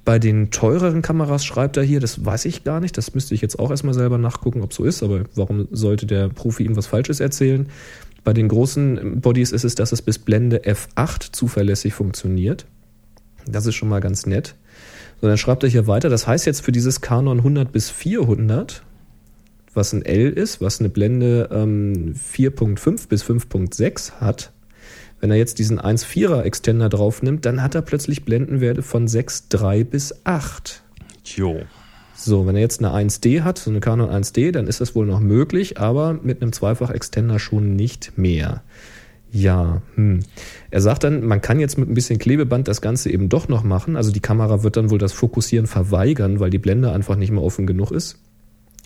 [0.05, 3.41] bei den teureren Kameras schreibt er hier, das weiß ich gar nicht, das müsste ich
[3.41, 6.85] jetzt auch erstmal selber nachgucken, ob so ist, aber warum sollte der Profi ihm was
[6.85, 7.67] Falsches erzählen?
[8.23, 12.65] Bei den großen Bodies ist es, dass es bis Blende F8 zuverlässig funktioniert.
[13.45, 14.55] Das ist schon mal ganz nett.
[15.21, 18.83] So, dann schreibt er hier weiter, das heißt jetzt für dieses Canon 100 bis 400,
[19.73, 24.53] was ein L ist, was eine Blende ähm, 4.5 bis 5.6 hat,
[25.23, 29.85] wenn er jetzt diesen 1.4er Extender drauf nimmt, dann hat er plötzlich Blendenwerte von 6.3
[29.85, 30.83] bis 8.
[31.23, 31.61] Jo.
[32.23, 35.05] So, wenn er jetzt eine 1D hat, so eine Canon 1D, dann ist das wohl
[35.05, 38.63] noch möglich, aber mit einem Zweifach-Extender schon nicht mehr.
[39.31, 40.19] Ja, hm.
[40.69, 43.63] Er sagt dann, man kann jetzt mit ein bisschen Klebeband das Ganze eben doch noch
[43.63, 43.97] machen.
[43.97, 47.43] Also die Kamera wird dann wohl das Fokussieren verweigern, weil die Blende einfach nicht mehr
[47.43, 48.19] offen genug ist.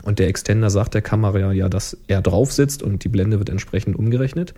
[0.04, 3.50] Und der Extender sagt der Kamera ja, dass er drauf sitzt und die Blende wird
[3.50, 4.54] entsprechend umgerechnet.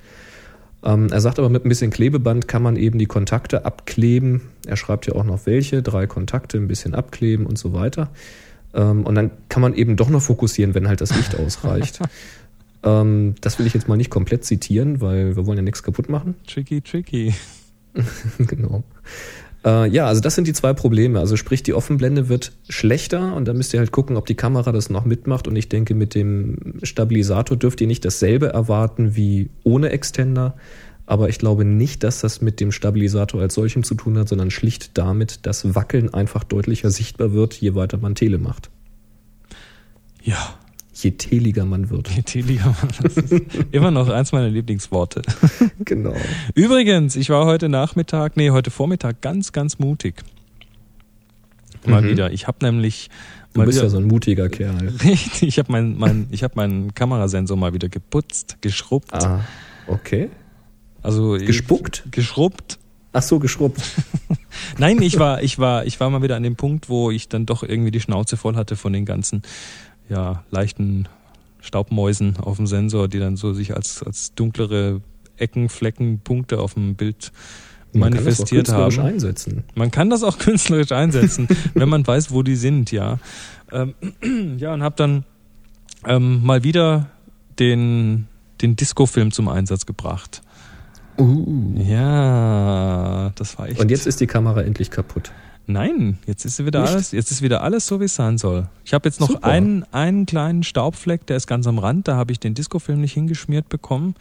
[0.84, 4.42] Ähm, er sagt aber, mit ein bisschen Klebeband kann man eben die Kontakte abkleben.
[4.66, 8.10] Er schreibt ja auch noch welche, drei Kontakte, ein bisschen abkleben und so weiter.
[8.74, 12.00] Ähm, und dann kann man eben doch noch fokussieren, wenn halt das Licht ausreicht.
[12.84, 16.10] ähm, das will ich jetzt mal nicht komplett zitieren, weil wir wollen ja nichts kaputt
[16.10, 16.36] machen.
[16.48, 17.34] Tricky, tricky.
[18.38, 18.84] genau.
[19.66, 21.20] Äh, ja, also das sind die zwei Probleme.
[21.20, 24.72] Also sprich, die Offenblende wird schlechter und da müsst ihr halt gucken, ob die Kamera
[24.72, 25.48] das noch mitmacht.
[25.48, 30.56] Und ich denke, mit dem Stabilisator dürft ihr nicht dasselbe erwarten wie ohne Extender.
[31.10, 34.52] Aber ich glaube nicht, dass das mit dem Stabilisator als solchem zu tun hat, sondern
[34.52, 38.70] schlicht damit, dass Wackeln einfach deutlicher sichtbar wird, je weiter man Tele macht.
[40.22, 40.38] Ja,
[40.94, 42.12] je teliger man wird.
[42.12, 42.92] Je teliger man.
[43.02, 43.34] Das ist
[43.72, 45.24] immer noch eins meiner Lieblingsworte.
[45.80, 46.14] genau.
[46.54, 50.22] Übrigens, ich war heute Nachmittag, nee, heute Vormittag ganz, ganz mutig.
[51.88, 52.10] Mal mhm.
[52.10, 52.32] wieder.
[52.32, 53.10] Ich habe nämlich.
[53.54, 54.94] Du bist wieder, ja so ein mutiger Kerl.
[55.04, 59.16] Richtig, ich habe mein, mein, ich hab meinen Kamerasensor mal wieder geputzt, geschrubbt.
[59.16, 59.44] Ah,
[59.88, 60.30] okay.
[61.02, 62.04] Also gespuckt?
[62.06, 62.80] Ich, geschrubbt.
[63.12, 63.82] Ach so, geschrubbt.
[64.78, 67.46] Nein, ich war, ich war, ich war mal wieder an dem Punkt, wo ich dann
[67.46, 69.42] doch irgendwie die Schnauze voll hatte von den ganzen
[70.10, 71.08] ja, leichten
[71.60, 75.02] Staubmäusen auf dem Sensor, die dann so sich als, als dunklere
[75.38, 77.32] Ecken, Flecken, Punkte auf dem Bild
[77.92, 79.14] man manifestiert kann das auch haben.
[79.14, 79.64] Einsetzen.
[79.74, 83.18] Man kann das auch künstlerisch einsetzen, wenn man weiß, wo die sind, ja.
[83.72, 83.96] Ähm,
[84.58, 85.24] ja, und habe dann
[86.06, 87.10] ähm, mal wieder
[87.58, 88.28] den,
[88.62, 90.42] den Disco-Film zum Einsatz gebracht.
[91.20, 91.76] Uh.
[91.76, 93.80] Ja, das war echt.
[93.80, 95.32] Und jetzt ist die Kamera endlich kaputt.
[95.68, 96.92] Nein, jetzt ist wieder Nicht?
[96.92, 98.68] alles, jetzt ist wieder alles so, wie es sein soll.
[98.86, 102.32] Ich habe jetzt noch einen, einen kleinen Staubfleck, der ist ganz am Rand, da habe
[102.32, 104.16] ich den Discofilm nicht hingeschmiert bekommen.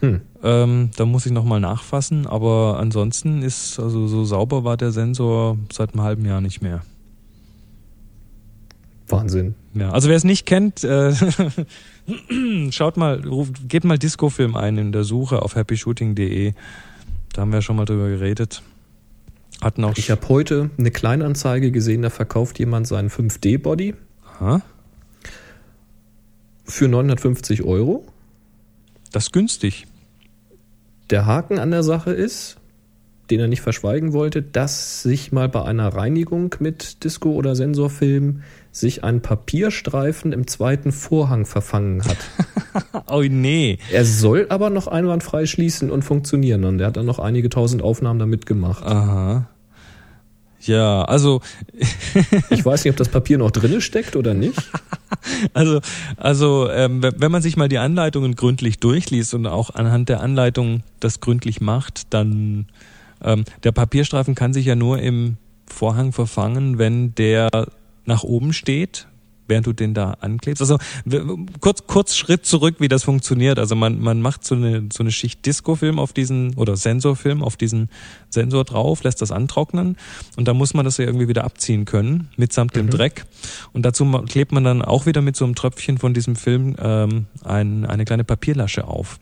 [0.00, 0.20] Hm.
[0.42, 5.56] Ähm, da muss ich nochmal nachfassen, aber ansonsten ist, also so sauber war der Sensor
[5.72, 6.82] seit einem halben Jahr nicht mehr.
[9.08, 9.54] Wahnsinn.
[9.72, 11.14] Ja, also wer es nicht kennt, äh,
[12.70, 16.52] schaut mal, ruft, geht mal Discofilm ein in der Suche auf happyshooting.de.
[17.32, 18.62] Da haben wir ja schon mal drüber geredet.
[19.60, 23.94] Hatten auch ich habe heute eine Kleinanzeige gesehen, da verkauft jemand seinen 5D-Body.
[26.64, 28.06] Für 950 Euro.
[29.12, 29.86] Das ist günstig.
[31.10, 32.56] Der Haken an der Sache ist,
[33.30, 38.42] den er nicht verschweigen wollte, dass sich mal bei einer Reinigung mit Disco- oder Sensorfilm
[38.76, 42.18] sich ein Papierstreifen im zweiten Vorhang verfangen hat.
[43.10, 43.78] oh nee.
[43.90, 46.64] Er soll aber noch einwandfrei schließen und funktionieren.
[46.64, 48.84] Und er hat dann noch einige tausend Aufnahmen damit gemacht.
[48.84, 49.48] Aha.
[50.60, 51.40] Ja, also.
[52.50, 54.60] ich weiß nicht, ob das Papier noch drinne steckt oder nicht.
[55.54, 55.80] Also,
[56.16, 60.82] also ähm, wenn man sich mal die Anleitungen gründlich durchliest und auch anhand der Anleitung
[61.00, 62.66] das gründlich macht, dann
[63.22, 65.36] ähm, der Papierstreifen kann sich ja nur im
[65.66, 67.48] Vorhang verfangen, wenn der
[68.06, 69.06] nach oben steht,
[69.48, 70.60] während du den da anklebst.
[70.60, 70.78] Also
[71.60, 73.58] kurz, kurz Schritt zurück, wie das funktioniert.
[73.58, 77.56] Also man, man macht so eine, so eine Schicht Disco-Film auf diesen, oder Sensorfilm auf
[77.56, 77.88] diesen
[78.30, 79.96] Sensor drauf, lässt das antrocknen
[80.36, 82.80] und dann muss man das ja irgendwie wieder abziehen können, mitsamt mhm.
[82.80, 83.24] dem Dreck.
[83.72, 87.26] Und dazu klebt man dann auch wieder mit so einem Tröpfchen von diesem Film ähm,
[87.44, 89.18] ein, eine kleine Papierlasche auf.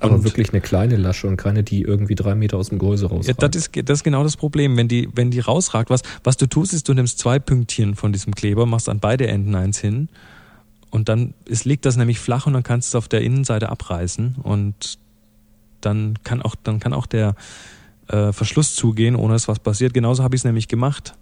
[0.00, 3.06] Aber und wirklich eine kleine Lasche und keine, die irgendwie drei Meter aus dem Gehäuse
[3.06, 3.40] rausragt.
[3.42, 4.76] Ja, das ist, das ist genau das Problem.
[4.76, 8.12] Wenn die, wenn die rausragt, was, was du tust, ist, du nimmst zwei Pünktchen von
[8.12, 10.08] diesem Kleber, machst an beide Enden eins hin
[10.90, 13.68] und dann ist, liegt das nämlich flach und dann kannst du es auf der Innenseite
[13.68, 14.98] abreißen und
[15.80, 17.34] dann kann auch, dann kann auch der
[18.08, 19.94] äh, Verschluss zugehen, ohne dass was passiert.
[19.94, 21.14] Genauso habe ich es nämlich gemacht.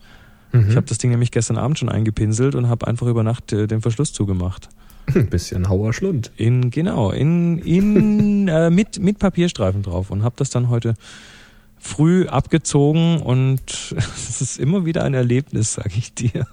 [0.52, 0.70] Mhm.
[0.70, 3.66] Ich habe das Ding nämlich gestern Abend schon eingepinselt und habe einfach über Nacht äh,
[3.66, 4.68] den Verschluss zugemacht.
[5.14, 6.32] Ein bisschen Hauerschlund.
[6.36, 10.94] In, genau, in, in, äh, mit, mit Papierstreifen drauf und habe das dann heute
[11.78, 13.60] früh abgezogen und
[13.96, 16.46] es ist immer wieder ein Erlebnis, sag ich dir.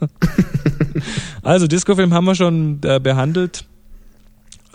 [1.41, 3.65] also Discofilm haben wir schon äh, behandelt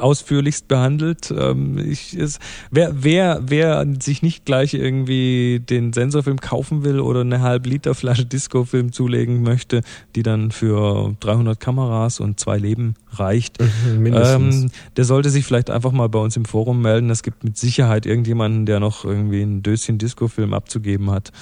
[0.00, 1.32] ausführlichst behandelt.
[1.36, 2.38] Ähm, ich, es,
[2.70, 7.94] wer, wer, wer sich nicht gleich irgendwie den Sensorfilm kaufen will oder eine halbe Liter
[7.94, 9.82] Flasche Discofilm zulegen möchte,
[10.16, 15.70] die dann für 300 Kameras und zwei Leben reicht, mhm, ähm, der sollte sich vielleicht
[15.70, 17.10] einfach mal bei uns im Forum melden.
[17.10, 21.32] Es gibt mit Sicherheit irgendjemanden, der noch irgendwie ein Döschen Discofilm abzugeben hat.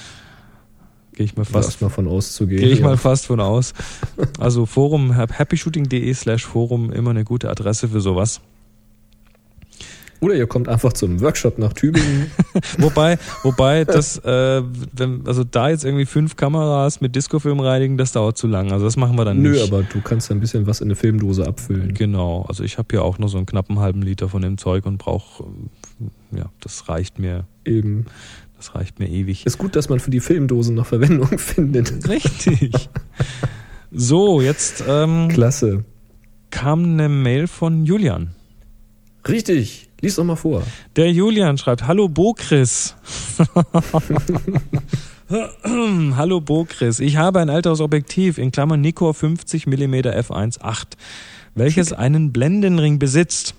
[1.18, 2.60] Gehe ich mal fast mal von auszugehen.
[2.60, 2.86] Gehe ich ja.
[2.86, 3.74] mal fast von aus.
[4.38, 8.40] Also Forum, happyshooting.de slash Forum, immer eine gute Adresse für sowas.
[10.20, 12.30] Oder ihr kommt einfach zum Workshop nach Tübingen.
[12.78, 18.12] wobei, wobei das, äh, wenn, also da jetzt irgendwie fünf Kameras mit Discofilm reinigen, das
[18.12, 18.70] dauert zu lang.
[18.70, 19.70] Also das machen wir dann Nö, nicht.
[19.70, 21.94] Nö, aber du kannst ein bisschen was in eine Filmdose abfüllen.
[21.94, 22.44] Genau.
[22.48, 24.98] Also ich habe hier auch nur so einen knappen halben Liter von dem Zeug und
[24.98, 25.44] brauche,
[26.30, 27.44] ja, das reicht mir.
[27.64, 28.06] Eben.
[28.58, 29.46] Das reicht mir ewig.
[29.46, 32.08] Ist gut, dass man für die Filmdosen noch Verwendung findet.
[32.08, 32.90] Richtig.
[33.90, 34.84] So, jetzt.
[34.86, 35.84] Ähm, Klasse.
[36.50, 38.34] kam eine Mail von Julian.
[39.26, 40.62] Richtig, lies doch mal vor.
[40.96, 42.96] Der Julian schreibt, hallo Bo-Chris.
[46.16, 50.84] hallo Bo-Chris, ich habe ein älteres Objektiv in Klammern Nikkor 50 mm f1.8,
[51.54, 53.54] welches einen Blendenring besitzt.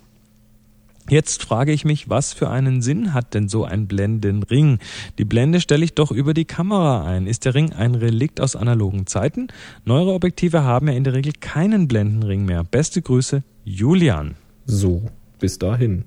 [1.09, 4.77] Jetzt frage ich mich, was für einen Sinn hat denn so ein Blendenring?
[5.17, 7.25] Die Blende stelle ich doch über die Kamera ein.
[7.25, 9.47] Ist der Ring ein Relikt aus analogen Zeiten?
[9.85, 12.63] Neuere Objektive haben ja in der Regel keinen Blendenring mehr.
[12.63, 14.35] Beste Grüße, Julian.
[14.65, 15.01] So,
[15.39, 16.03] bis dahin.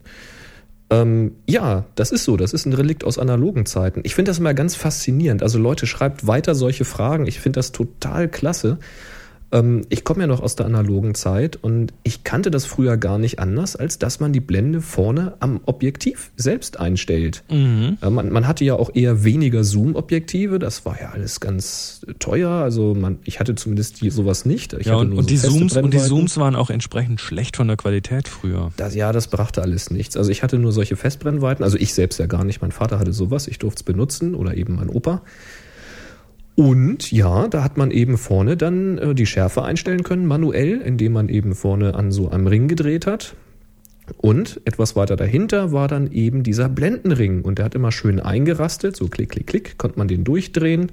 [0.91, 2.37] Ähm, ja, das ist so.
[2.37, 4.03] Das ist ein Relikt aus analogen Zeiten.
[4.05, 5.43] Ich finde das immer ganz faszinierend.
[5.43, 7.27] Also Leute, schreibt weiter solche Fragen.
[7.27, 8.79] Ich finde das total klasse.
[9.53, 13.19] Ähm, ich komme ja noch aus der analogen Zeit und ich kannte das früher gar
[13.19, 17.45] nicht anders, als dass man die Blende vorne am Objektiv selbst einstellt.
[17.51, 17.99] Mhm.
[18.01, 22.51] Äh, man, man, hatte ja auch eher weniger Zoom-Objektive, das war ja alles ganz teuer.
[22.51, 24.73] Also man, ich hatte zumindest die, sowas nicht.
[24.73, 27.69] Ich ja, und, und, so die Zooms, und die Zooms waren auch entsprechend schlecht von
[27.69, 28.73] der Qualität früher.
[28.77, 30.17] Das, ja, das brachte alles nichts.
[30.17, 32.63] Also ich hatte nur solche Festbrennweiten, also ich selbst ja gar nicht.
[32.63, 35.23] Mein Vater hatte sowas, ich durfte es benutzen oder eben mein Opa.
[36.55, 41.13] Und ja, da hat man eben vorne dann äh, die Schärfe einstellen können, manuell, indem
[41.13, 43.35] man eben vorne an so einem Ring gedreht hat.
[44.19, 47.43] Und etwas weiter dahinter war dann eben dieser Blendenring.
[47.43, 50.93] Und der hat immer schön eingerastet, so klick, klick, klick, konnte man den durchdrehen.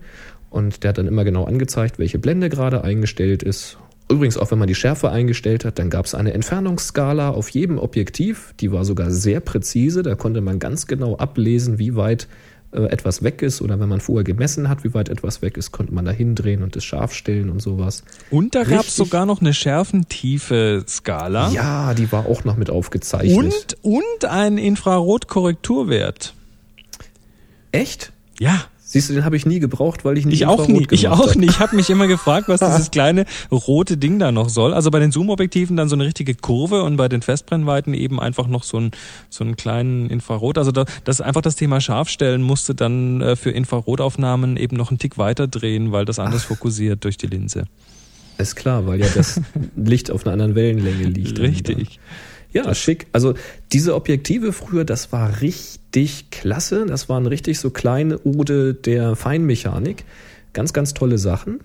[0.49, 3.77] Und der hat dann immer genau angezeigt, welche Blende gerade eingestellt ist.
[4.11, 7.77] Übrigens, auch wenn man die Schärfe eingestellt hat, dann gab es eine Entfernungsskala auf jedem
[7.77, 8.55] Objektiv.
[8.59, 10.01] Die war sogar sehr präzise.
[10.01, 12.27] Da konnte man ganz genau ablesen, wie weit
[12.71, 15.93] etwas weg ist oder wenn man vorher gemessen hat, wie weit etwas weg ist, konnte
[15.93, 18.03] man da hindrehen und es scharf stellen und sowas.
[18.29, 21.49] Und da gab es sogar noch eine Schärfentiefe-Skala.
[21.51, 23.75] Ja, die war auch noch mit aufgezeichnet.
[23.81, 26.35] Und, und ein Infrarotkorrekturwert.
[27.71, 28.11] Echt?
[28.39, 28.65] Ja.
[28.91, 30.87] Siehst du, den habe ich nie gebraucht, weil ich nie Ich auch nie.
[30.89, 31.45] Ich auch nie.
[31.45, 34.73] Ich habe mich immer gefragt, was dieses kleine rote Ding da noch soll.
[34.73, 38.47] Also bei den Zoom-Objektiven dann so eine richtige Kurve und bei den Festbrennweiten eben einfach
[38.47, 38.89] noch so, ein,
[39.29, 40.57] so einen kleinen Infrarot.
[40.57, 44.97] Also da, das einfach das Thema Scharfstellen musste dann äh, für Infrarotaufnahmen eben noch einen
[44.97, 46.47] Tick weiter drehen, weil das anders Ach.
[46.47, 47.65] fokussiert durch die Linse.
[48.39, 49.39] Ist klar, weil ja das
[49.75, 51.37] Licht auf einer anderen Wellenlänge liegt.
[51.37, 51.99] Richtig.
[52.51, 53.07] Ja, schick.
[53.11, 53.35] Also
[53.71, 56.85] diese Objektive früher, das war richtig klasse.
[56.87, 60.03] Das waren richtig so kleine Ode der Feinmechanik.
[60.53, 61.59] Ganz, ganz tolle Sachen.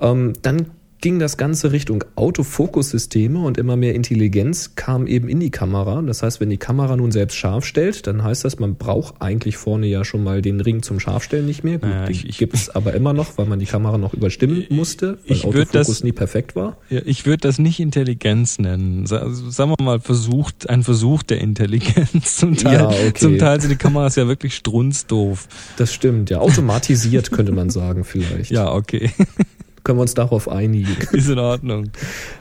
[0.00, 0.66] Ähm, dann
[1.00, 6.02] ging das Ganze Richtung Autofokussysteme und immer mehr Intelligenz kam eben in die Kamera.
[6.02, 9.56] Das heißt, wenn die Kamera nun selbst scharf stellt, dann heißt das, man braucht eigentlich
[9.56, 11.78] vorne ja schon mal den Ring zum Scharfstellen nicht mehr.
[11.78, 15.18] Gut, naja, ich, gibt es aber immer noch, weil man die Kamera noch überstimmen musste,
[15.26, 16.76] weil ich Autofokus das, nie perfekt war.
[16.90, 19.06] Ja, ich würde das nicht Intelligenz nennen.
[19.06, 22.36] Sagen wir mal, versucht, ein Versuch der Intelligenz.
[22.38, 23.12] Zum Teil, ja, okay.
[23.14, 25.48] zum Teil sind die Kameras ja wirklich strunzdoof.
[25.76, 26.38] Das stimmt, ja.
[26.38, 28.50] Automatisiert könnte man sagen vielleicht.
[28.50, 29.10] Ja, okay
[29.84, 30.96] können wir uns darauf einigen.
[31.12, 31.90] Ist in Ordnung.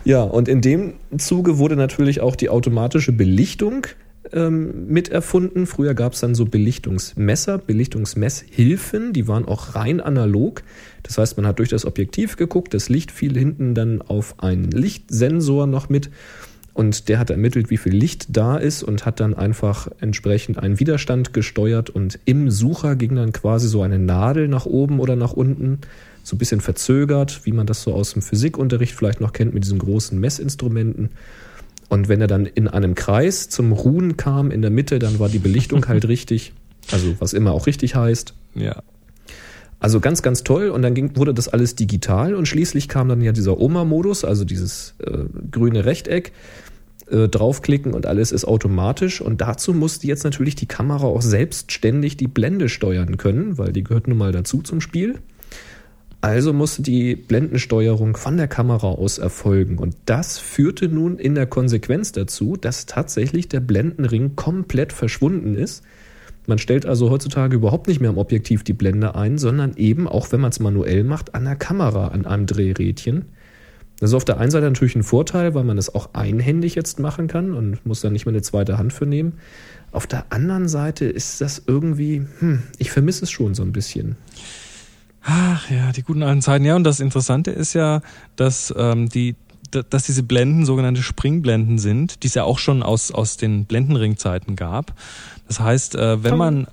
[0.03, 3.87] Ja, und in dem Zuge wurde natürlich auch die automatische Belichtung
[4.33, 5.67] ähm, mit erfunden.
[5.67, 10.63] Früher gab es dann so Belichtungsmesser, Belichtungsmesshilfen, die waren auch rein analog.
[11.03, 14.71] Das heißt, man hat durch das Objektiv geguckt, das Licht fiel hinten dann auf einen
[14.71, 16.09] Lichtsensor noch mit
[16.77, 20.79] und der hat ermittelt, wie viel Licht da ist und hat dann einfach entsprechend einen
[20.79, 25.33] Widerstand gesteuert und im Sucher ging dann quasi so eine Nadel nach oben oder nach
[25.33, 25.79] unten
[26.27, 29.63] so ein bisschen verzögert, wie man das so aus dem Physikunterricht vielleicht noch kennt mit
[29.63, 31.09] diesen großen Messinstrumenten.
[31.87, 35.29] Und wenn er dann in einem Kreis zum Ruhen kam in der Mitte, dann war
[35.29, 36.51] die Belichtung halt richtig.
[36.91, 38.33] Also was immer auch richtig heißt.
[38.55, 38.83] Ja.
[39.79, 40.67] Also ganz, ganz toll.
[40.67, 44.43] Und dann ging, wurde das alles digital und schließlich kam dann ja dieser Oma-Modus, also
[44.43, 46.33] dieses äh, grüne Rechteck.
[47.09, 49.21] Äh, draufklicken und alles ist automatisch.
[49.21, 53.85] Und dazu musste jetzt natürlich die Kamera auch selbstständig die Blende steuern können, weil die
[53.85, 55.15] gehört nun mal dazu zum Spiel.
[56.21, 59.77] Also musste die Blendensteuerung von der Kamera aus erfolgen.
[59.77, 65.83] Und das führte nun in der Konsequenz dazu, dass tatsächlich der Blendenring komplett verschwunden ist.
[66.47, 70.31] Man stellt also heutzutage überhaupt nicht mehr am Objektiv die Blende ein, sondern eben, auch
[70.31, 73.25] wenn man es manuell macht, an der Kamera, an einem Drehrädchen.
[73.99, 76.99] Das ist auf der einen Seite natürlich ein Vorteil, weil man es auch einhändig jetzt
[76.99, 79.33] machen kann und muss dann nicht mehr eine zweite Hand für nehmen.
[79.91, 84.15] Auf der anderen Seite ist das irgendwie, hm, ich vermisse es schon so ein bisschen.
[85.29, 86.63] Ach ja, die guten alten Zeiten.
[86.63, 88.01] Ja, und das Interessante ist ja,
[88.37, 89.35] dass ähm, die
[89.89, 94.55] dass diese Blenden sogenannte Springblenden sind, die es ja auch schon aus, aus den Blendenringzeiten
[94.55, 94.93] gab.
[95.45, 96.67] Das heißt, äh, wenn man.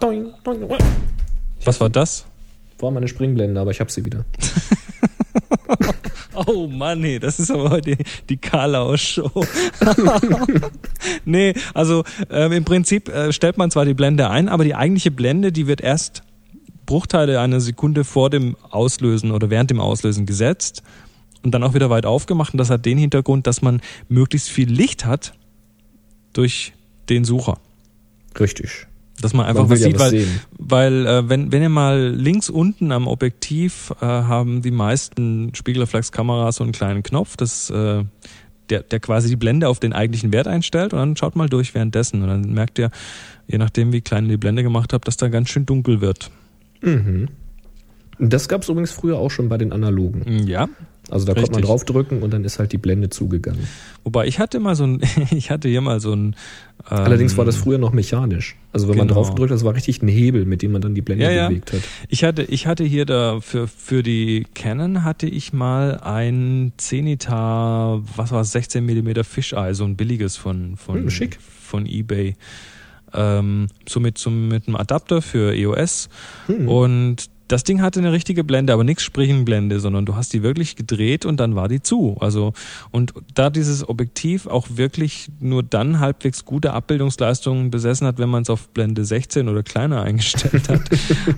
[1.64, 2.24] Was war das?
[2.78, 4.24] War meine Springblende, aber ich habe sie wieder.
[6.46, 7.96] oh Mann, nee, das ist aber die,
[8.28, 9.44] die Karlau-Show.
[11.24, 15.11] nee, also äh, im Prinzip äh, stellt man zwar die Blende ein, aber die eigentliche
[15.11, 16.22] Blende, die wird erst
[16.87, 20.82] Bruchteile einer Sekunde vor dem Auslösen oder während dem Auslösen gesetzt
[21.43, 22.55] und dann auch wieder weit aufgemacht.
[22.55, 25.35] Und das hat den Hintergrund, dass man möglichst viel Licht hat
[26.32, 26.72] durch
[27.09, 27.59] den Sucher.
[28.39, 28.87] Richtig.
[29.20, 30.41] Dass man einfach Man was will ja sieht, was weil, sehen.
[30.59, 36.57] weil äh, wenn, wenn ihr mal links unten am Objektiv äh, haben die meisten Spiegelreflexkameras
[36.57, 38.05] so einen kleinen Knopf, das, äh,
[38.70, 41.74] der, der quasi die Blende auf den eigentlichen Wert einstellt und dann schaut mal durch
[41.74, 42.91] währenddessen und dann merkt ihr,
[43.47, 46.30] je nachdem wie klein ihr die Blende gemacht habt, dass da ganz schön dunkel wird.
[46.85, 47.28] Mhm.
[48.18, 50.47] Das gab es übrigens früher auch schon bei den analogen.
[50.47, 50.68] Ja,
[51.11, 51.66] Also da konnte man Richtig.
[51.66, 53.66] draufdrücken und dann ist halt die Blende zugegangen.
[54.05, 55.01] wobei ich hatte mal so ein,
[55.32, 56.37] ich hatte hier mal so ein.
[56.91, 58.57] Ähm, Allerdings war das früher noch mechanisch.
[58.72, 59.18] Also wenn man genau.
[59.20, 61.49] draufgedrückt hat, das war richtig ein Hebel, mit dem man dann die Blende Ja, ja.
[61.49, 61.80] bewegt hat.
[62.09, 68.01] Ich hatte, ich hatte hier da für, für die Canon hatte ich mal ein Zenita,
[68.16, 71.39] was war es, 16 mm Fisheye, so ein billiges von, von, Hm, schick.
[71.41, 72.37] von eBay.
[73.14, 76.08] Ähm, so mit, so mit einem Adapter für EOS.
[76.46, 76.68] Hm.
[76.68, 80.76] Und das Ding hatte eine richtige Blende, aber nichts Sprechenblende, sondern du hast die wirklich
[80.76, 82.16] gedreht und dann war die zu.
[82.20, 82.52] Also,
[82.90, 88.42] und da dieses Objektiv auch wirklich nur dann halbwegs gute Abbildungsleistungen besessen hat, wenn man
[88.42, 90.82] es auf Blende 16 oder kleiner eingestellt hat,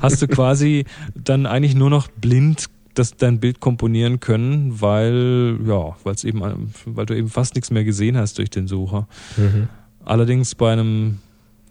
[0.01, 5.97] hast du quasi dann eigentlich nur noch blind das dein Bild komponieren können, weil ja,
[6.03, 9.07] weil es eben weil du eben fast nichts mehr gesehen hast durch den Sucher.
[9.37, 9.69] Mhm.
[10.03, 11.19] Allerdings bei einem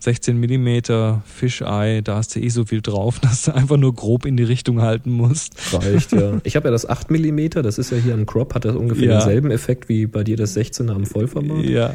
[0.05, 4.25] 16 mm Fisheye, da hast du eh so viel drauf, dass du einfach nur grob
[4.25, 5.55] in die Richtung halten musst.
[5.73, 6.33] Reicht, ja.
[6.43, 9.05] Ich habe ja das 8 mm, das ist ja hier im Crop, hat das ungefähr
[9.05, 9.17] Ja.
[9.19, 11.65] denselben Effekt wie bei dir das 16er am Vollformat.
[11.65, 11.93] Ja.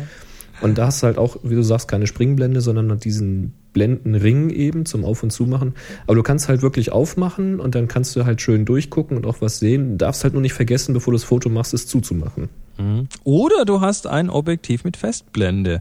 [0.61, 4.84] Und da hast du halt auch, wie du sagst, keine Springblende, sondern diesen Blendenring eben
[4.84, 5.74] zum Auf- und Zumachen.
[6.06, 9.40] Aber du kannst halt wirklich aufmachen und dann kannst du halt schön durchgucken und auch
[9.40, 9.92] was sehen.
[9.92, 12.48] Du darfst halt nur nicht vergessen, bevor du das Foto machst, es zuzumachen.
[12.76, 13.08] Mhm.
[13.24, 15.80] Oder du hast ein Objektiv mit Festblende.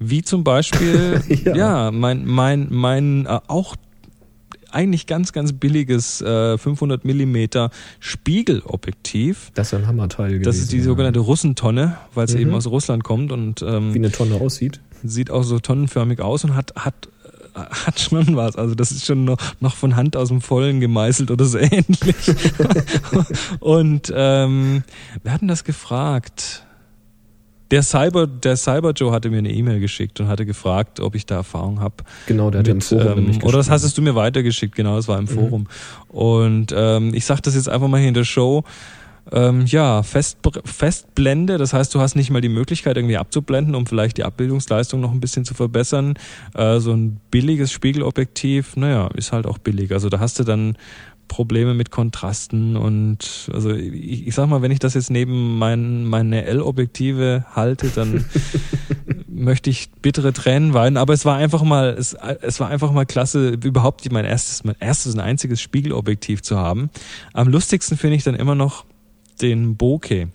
[0.00, 1.54] Wie zum Beispiel, Ja.
[1.54, 1.90] ja.
[1.92, 3.76] mein, mein, mein äh, auch
[4.72, 9.50] eigentlich ganz, ganz billiges äh, 500 Millimeter Spiegelobjektiv.
[9.54, 10.44] Das ist ein Hammerteil gewesen.
[10.44, 12.40] Das ist die sogenannte Russentonne, weil es Mhm.
[12.40, 14.80] eben aus Russland kommt und ähm, Wie eine Tonne aussieht.
[15.02, 17.08] sieht auch so tonnenförmig aus und hat, hat,
[17.56, 18.54] äh, hat schon was.
[18.56, 22.14] Also das ist schon noch, noch von Hand aus dem Vollen gemeißelt oder so ähnlich.
[23.60, 24.82] und ähm,
[25.22, 26.64] wir hatten das gefragt.
[27.70, 31.26] Der Cyber, der Cyber Joe hatte mir eine E-Mail geschickt und hatte gefragt, ob ich
[31.26, 31.94] da Erfahrung habe.
[32.26, 35.06] Genau, der hat im Mit, Forum ähm, oder das hast du mir weitergeschickt, genau, das
[35.08, 35.28] war im Mhm.
[35.28, 35.66] Forum.
[36.08, 38.64] Und ähm, ich sag das jetzt einfach mal hier in der Show.
[39.32, 43.86] Ähm, ja, Fest, Festblende, das heißt, du hast nicht mal die Möglichkeit, irgendwie abzublenden, um
[43.86, 46.14] vielleicht die Abbildungsleistung noch ein bisschen zu verbessern.
[46.54, 49.92] Äh, so ein billiges Spiegelobjektiv, naja, ist halt auch billig.
[49.92, 50.76] Also da hast du dann
[51.30, 56.04] Probleme mit Kontrasten und also ich, ich sag mal, wenn ich das jetzt neben mein,
[56.04, 58.24] meine L-Objektive halte, dann
[59.28, 63.06] möchte ich bittere Tränen weinen, aber es war einfach mal, es, es war einfach mal
[63.06, 66.90] klasse, überhaupt mein erstes, mein erstes und einziges Spiegelobjektiv zu haben.
[67.32, 68.84] Am lustigsten finde ich dann immer noch
[69.40, 70.26] den Bokeh,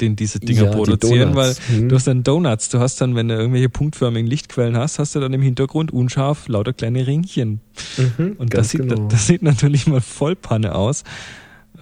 [0.00, 1.68] den diese Dinger Ja, die produzieren, weil Donuts.
[1.68, 1.88] Hm.
[1.88, 5.20] du hast dann Donuts, du hast dann, wenn du irgendwelche punktförmigen Lichtquellen hast, hast du
[5.20, 7.60] dann im Hintergrund unscharf lauter kleine Ringchen.
[7.96, 9.08] Mhm, Und das sieht, genau.
[9.08, 11.04] das sieht natürlich mal voll Panne aus.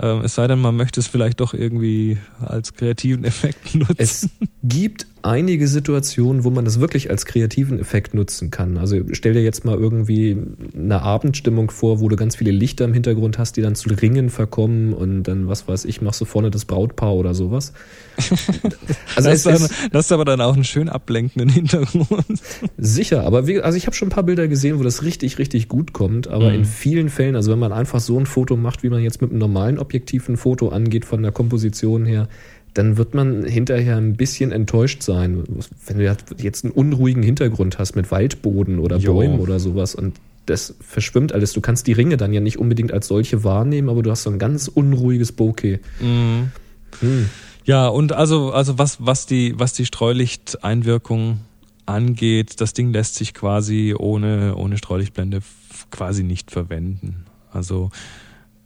[0.00, 3.94] Ähm, es sei denn, man möchte es vielleicht doch irgendwie als kreativen Effekt nutzen.
[3.98, 4.28] Es
[4.62, 8.76] gibt einige Situationen, wo man das wirklich als kreativen Effekt nutzen kann.
[8.76, 10.36] Also stell dir jetzt mal irgendwie
[10.76, 14.30] eine Abendstimmung vor, wo du ganz viele Lichter im Hintergrund hast, die dann zu Ringen
[14.30, 17.72] verkommen und dann, was weiß ich, machst du vorne das Brautpaar oder sowas.
[19.14, 22.24] Also das, ist, dann, das ist aber dann auch einen schön ablenkenden Hintergrund.
[22.78, 25.68] sicher, aber wie, also ich habe schon ein paar Bilder gesehen, wo das richtig, richtig
[25.68, 26.54] gut kommt, aber Mhm.
[26.54, 29.30] in vielen Fällen, also wenn man einfach so ein Foto macht, wie man jetzt mit
[29.30, 32.28] einem normalen Objektiv ein Foto angeht von der Komposition her,
[32.74, 35.44] dann wird man hinterher ein bisschen enttäuscht sein.
[35.86, 39.14] Wenn du jetzt einen unruhigen Hintergrund hast mit Waldboden oder Jo.
[39.14, 40.16] Bäumen oder sowas und
[40.46, 41.52] das verschwimmt alles.
[41.52, 44.30] Du kannst die Ringe dann ja nicht unbedingt als solche wahrnehmen, aber du hast so
[44.30, 45.78] ein ganz unruhiges Bokeh.
[46.00, 46.50] Mhm.
[47.00, 47.30] Hm.
[47.64, 51.38] Ja, und also, also was, was die, was die Streulichteinwirkung
[51.86, 55.40] angeht, das Ding lässt sich quasi ohne, ohne Streulichtblende
[55.90, 57.24] quasi nicht verwenden.
[57.52, 57.90] Also,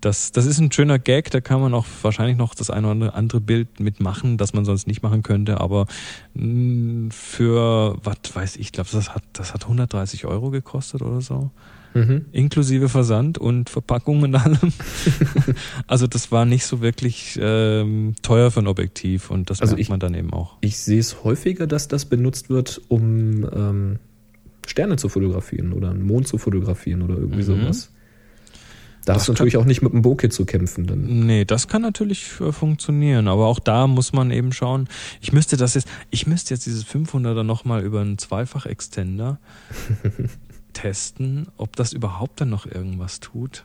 [0.06, 3.14] das, das ist ein schöner Gag, da kann man auch wahrscheinlich noch das eine oder
[3.14, 5.86] andere Bild mitmachen, das man sonst nicht machen könnte, aber
[6.34, 11.50] mh, für, was weiß ich, glaube, das hat, das hat 130 Euro gekostet oder so
[11.94, 12.26] Mhm.
[12.32, 14.58] inklusive Versand und Verpackung und allem.
[15.86, 19.80] also das war nicht so wirklich ähm, teuer für ein Objektiv und das Also merkt
[19.80, 20.56] ich- man dann eben auch.
[20.60, 23.98] Ich sehe es häufiger, dass das benutzt wird, um ähm,
[24.66, 27.62] Sterne zu fotografieren oder einen Mond zu fotografieren oder irgendwie Mhm.
[27.62, 27.92] sowas.
[29.06, 30.88] Da Das hast du natürlich auch nicht mit dem Bokeh zu kämpfen.
[30.88, 31.26] Dann.
[31.26, 34.88] Nee, das kann natürlich äh, funktionieren, aber auch da muss man eben schauen.
[35.20, 39.38] Ich müsste das jetzt, ich müsste jetzt dieses 500er nochmal über einen Zweifach-Extender
[40.72, 43.64] testen, ob das überhaupt dann noch irgendwas tut.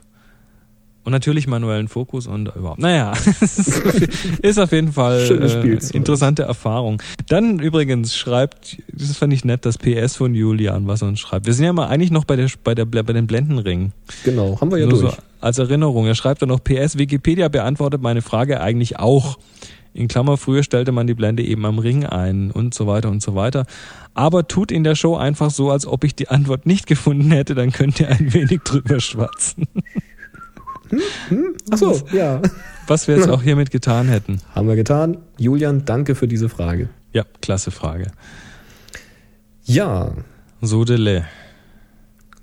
[1.04, 2.78] Und natürlich manuellen Fokus und überhaupt.
[2.78, 3.12] Naja,
[4.42, 7.02] ist auf jeden Fall äh, interessante Erfahrung.
[7.26, 11.46] Dann übrigens schreibt, das fand ich nett, das PS von Julian, was er uns schreibt.
[11.46, 13.92] Wir sind ja mal eigentlich noch bei der bei der bei den Blendenringen.
[14.22, 15.14] Genau, haben wir ja Nur durch.
[15.16, 16.06] So als Erinnerung.
[16.06, 19.38] Er schreibt dann noch PS, Wikipedia beantwortet meine Frage eigentlich auch.
[19.94, 23.22] In Klammer, früher stellte man die Blende eben am Ring ein und so weiter und
[23.22, 23.66] so weiter.
[24.14, 27.54] Aber tut in der Show einfach so, als ob ich die Antwort nicht gefunden hätte,
[27.54, 29.66] dann könnt ihr ein wenig drüber schwatzen.
[30.88, 31.00] Hm?
[31.28, 31.54] Hm?
[31.70, 32.40] Achso, ja.
[32.86, 34.40] Was wir jetzt auch hiermit getan hätten.
[34.54, 35.18] Haben wir getan.
[35.38, 36.88] Julian, danke für diese Frage.
[37.12, 38.12] Ja, klasse Frage.
[39.64, 40.12] Ja.
[40.60, 41.24] So dele.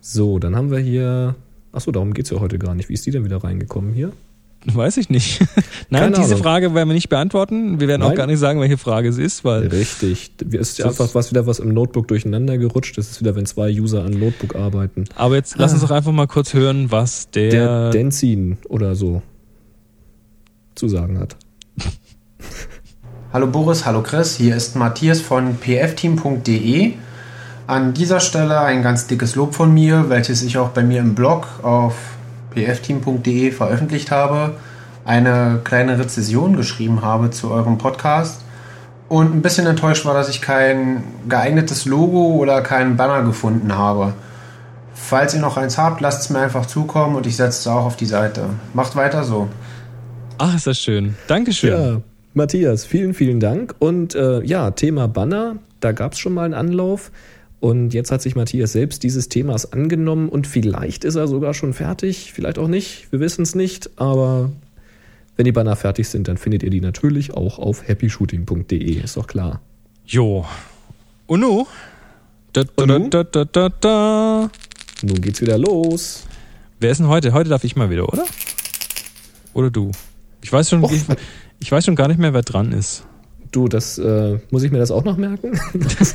[0.02, 1.36] So, dann haben wir hier.
[1.72, 2.90] Achso, darum geht es ja heute gar nicht.
[2.90, 4.12] Wie ist die denn wieder reingekommen hier?
[4.66, 5.40] Weiß ich nicht.
[5.90, 6.44] Nein, Keine diese Ahnung.
[6.44, 7.80] Frage werden wir nicht beantworten.
[7.80, 8.12] Wir werden Nein.
[8.12, 9.68] auch gar nicht sagen, welche Frage es ist, weil.
[9.68, 10.32] Richtig.
[10.52, 12.98] Es ist einfach was wieder was im Notebook durcheinander gerutscht.
[12.98, 15.06] Das ist wieder, wenn zwei User an Notebook arbeiten.
[15.16, 15.58] Aber jetzt ah.
[15.60, 17.52] lass uns doch einfach mal kurz hören, was der.
[17.52, 19.22] Der Denzin oder so
[20.76, 21.38] zu sagen hat.
[23.32, 24.38] Hallo Boris, hallo Chris.
[24.38, 26.94] Hier ist Matthias von pfteam.de.
[27.70, 31.14] An dieser Stelle ein ganz dickes Lob von mir, welches ich auch bei mir im
[31.14, 31.94] Blog auf
[32.56, 34.56] pfteam.de veröffentlicht habe,
[35.06, 38.42] eine kleine Rezession geschrieben habe zu eurem Podcast
[39.08, 44.14] und ein bisschen enttäuscht war, dass ich kein geeignetes Logo oder keinen Banner gefunden habe.
[44.96, 47.86] Falls ihr noch eins habt, lasst es mir einfach zukommen und ich setze es auch
[47.86, 48.46] auf die Seite.
[48.74, 49.48] Macht weiter so.
[50.40, 51.14] Ach, ist das schön.
[51.28, 51.70] Dankeschön.
[51.70, 52.02] Ja,
[52.34, 53.76] Matthias, vielen, vielen Dank.
[53.78, 57.12] Und äh, ja, Thema Banner, da gab es schon mal einen Anlauf.
[57.60, 61.74] Und jetzt hat sich Matthias selbst dieses Themas angenommen und vielleicht ist er sogar schon
[61.74, 64.52] fertig, vielleicht auch nicht, wir wissen es nicht, aber
[65.36, 69.28] wenn die Banner fertig sind, dann findet ihr die natürlich auch auf happyshooting.de, ist doch
[69.28, 69.62] klar.
[70.06, 70.46] Jo.
[71.28, 71.68] Und nu?
[72.54, 74.52] Da, da, Und da, da, da, da.
[75.02, 76.26] Nun geht's wieder los.
[76.80, 77.34] Wer ist denn heute?
[77.34, 78.26] Heute darf ich mal wieder, oder?
[79.54, 79.92] Oder du?
[80.42, 81.04] Ich weiß schon, ich,
[81.60, 83.04] ich weiß schon gar nicht mehr, wer dran ist.
[83.52, 85.60] Du, das äh, muss ich mir das auch noch merken?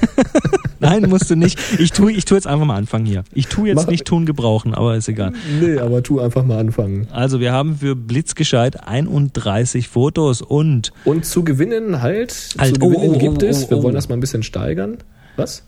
[0.81, 1.59] Nein, musst du nicht.
[1.79, 3.25] Ich tue ich tu jetzt einfach mal anfangen hier.
[3.33, 5.33] Ich tue jetzt Mach, nicht tun gebrauchen, aber ist egal.
[5.61, 7.09] Nee, aber tu einfach mal anfangen.
[7.11, 13.11] Also wir haben für Blitzgescheit 31 Fotos und und zu gewinnen halt, halt zu gewinnen
[13.11, 13.69] oh, oh, gibt oh, es.
[13.69, 14.99] Wir wollen das mal ein bisschen steigern.
[15.37, 15.65] Was?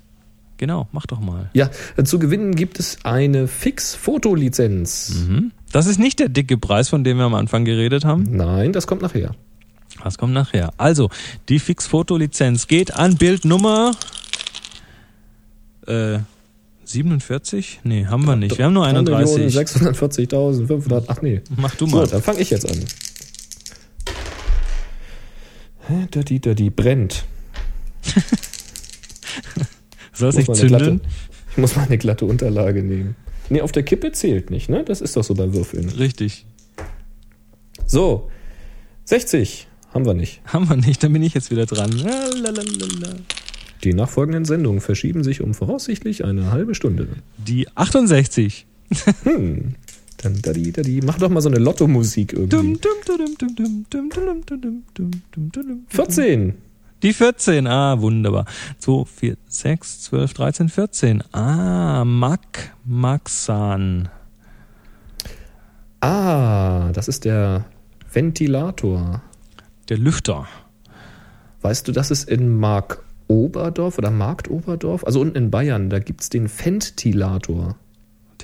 [0.58, 1.50] Genau, mach doch mal.
[1.52, 1.70] Ja,
[2.02, 5.26] zu gewinnen gibt es eine Fix-Fotolizenz.
[5.28, 5.52] Mhm.
[5.72, 8.24] Das ist nicht der dicke Preis, von dem wir am Anfang geredet haben?
[8.30, 9.34] Nein, das kommt nachher.
[10.06, 10.72] Das kommt nachher.
[10.76, 11.10] Also,
[11.48, 13.90] die Fix-Foto-Lizenz geht an Bildnummer
[15.88, 16.20] äh,
[16.84, 17.80] 47?
[17.82, 18.56] Nee, haben wir nicht.
[18.56, 19.52] Wir haben nur 31.
[19.52, 21.06] 640.500.
[21.08, 21.42] Ach nee.
[21.56, 22.06] Mach du mal.
[22.06, 22.84] So, dann fange ich jetzt an.
[26.14, 27.24] Dirty, dirty, brennt.
[30.12, 30.68] Soll nicht zünden?
[30.68, 31.00] Glatte,
[31.50, 33.16] ich muss mal eine glatte Unterlage nehmen.
[33.48, 34.84] Nee, auf der Kippe zählt nicht, ne?
[34.84, 35.88] Das ist doch so beim Würfeln.
[35.88, 36.46] Richtig.
[37.86, 38.30] So,
[39.06, 39.66] 60.
[39.96, 40.42] Haben wir nicht.
[40.44, 41.90] Haben wir nicht, dann bin ich jetzt wieder dran.
[43.82, 47.08] Die nachfolgenden Sendungen verschieben sich um voraussichtlich eine halbe Stunde.
[47.38, 48.66] Die 68.
[49.22, 49.74] Hm.
[50.18, 51.00] Dann, dadi, dadi.
[51.02, 52.78] Mach doch mal so eine Lotto-Musik irgendwie.
[55.88, 56.54] 14.
[57.02, 58.44] Die 14, ah, wunderbar.
[58.80, 61.22] 2, 4, 6, 12, 13, 14.
[61.32, 64.10] Ah, Mak Maxan.
[66.02, 67.64] Ah, das ist der
[68.12, 69.22] Ventilator.
[69.88, 70.46] Der Lüfter.
[71.62, 76.22] Weißt du, dass es in Mark Oberdorf oder Marktoberdorf, also unten in Bayern, da gibt
[76.22, 77.76] es den Fentilator.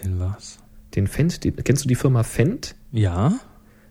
[0.02, 0.58] Den was?
[0.94, 2.74] Den Fent, kennst du die Firma Fendt?
[2.90, 3.32] Ja.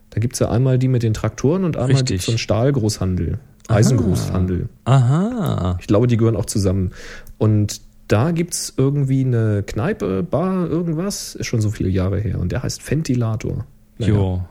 [0.10, 2.22] Da gibt es ja einmal die mit den Traktoren und einmal Richtig.
[2.22, 3.40] so einen Stahlgroßhandel,
[3.70, 4.68] Eisengroßhandel.
[4.84, 5.78] Aha.
[5.80, 6.92] Ich glaube, die gehören auch zusammen.
[7.38, 12.40] Und da gibt es irgendwie eine Kneipe, Bar, irgendwas, ist schon so viele Jahre her.
[12.40, 13.66] Und der heißt Ventilator.
[13.98, 14.46] Naja, jo.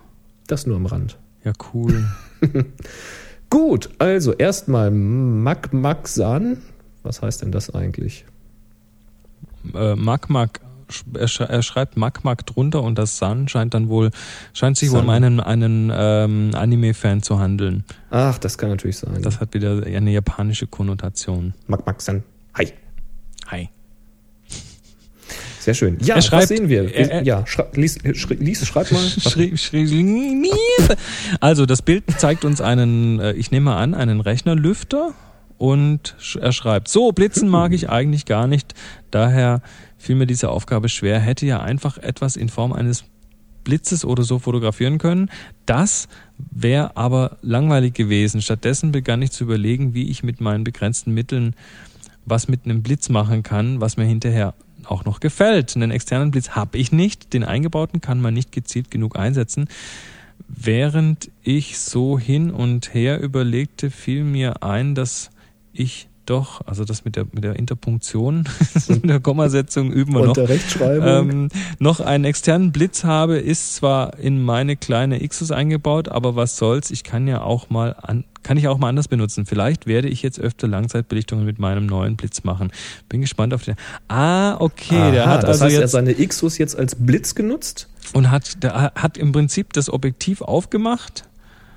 [0.47, 1.19] Das nur am Rand.
[1.45, 2.07] Ja, cool.
[3.51, 6.59] Gut, also erstmal Mac Maxan.
[7.03, 8.25] Was heißt denn das eigentlich?
[9.75, 10.61] Äh, Mac Mac.
[11.15, 11.29] Er,
[11.63, 14.11] schreibt Mac Mac drunter und das San scheint dann wohl,
[14.53, 14.99] scheint sich San.
[14.99, 17.85] wohl um einen, einen ähm, Anime-Fan zu handeln.
[18.11, 19.23] Ach, das kann natürlich sein.
[19.23, 21.55] Das hat wieder eine japanische Konnotation.
[21.69, 22.25] Mac Maxan.
[22.55, 22.73] Hi.
[23.47, 23.69] Hi.
[25.75, 25.99] Sehr schön.
[26.03, 26.93] Ja, er schreibt, was sehen wir?
[26.93, 29.01] Er, er, ja, schreib, lies, lies, schreib mal.
[29.21, 30.51] Schrie, schrie,
[31.39, 35.13] also das Bild zeigt uns einen, äh, ich nehme an, einen Rechnerlüfter
[35.59, 38.75] und er schreibt, so, Blitzen mag ich eigentlich gar nicht,
[39.13, 39.63] daher
[39.97, 43.05] fiel mir diese Aufgabe schwer, hätte ja einfach etwas in Form eines
[43.63, 45.31] Blitzes oder so fotografieren können.
[45.67, 46.09] Das
[46.39, 48.43] wäre aber langweilig gewesen.
[48.43, 51.55] Stattdessen begann ich zu überlegen, wie ich mit meinen begrenzten Mitteln
[52.25, 54.55] was mit einem Blitz machen kann, was mir hinterher
[54.91, 55.75] auch noch gefällt.
[55.77, 59.69] Einen externen Blitz habe ich nicht, den eingebauten kann man nicht gezielt genug einsetzen.
[60.49, 65.31] Während ich so hin und her überlegte, fiel mir ein, dass
[65.73, 68.45] ich doch, also das mit der, mit der Interpunktion,
[68.89, 70.35] mit der Kommasetzung üben wir Und noch.
[70.35, 71.31] der Rechtschreibung.
[71.31, 76.57] Ähm, noch einen externen Blitz habe, ist zwar in meine kleine Xus eingebaut, aber was
[76.57, 79.45] soll's, ich kann ja auch mal an, kann ich auch mal anders benutzen.
[79.45, 82.71] Vielleicht werde ich jetzt öfter Langzeitbelichtungen mit meinem neuen Blitz machen.
[83.09, 83.75] Bin gespannt auf den.
[84.09, 87.35] Ah, okay, der Aha, hat das also heißt, er jetzt seine Xus jetzt als Blitz
[87.35, 87.89] genutzt?
[88.13, 91.25] und hat, der hat im Prinzip das Objektiv aufgemacht.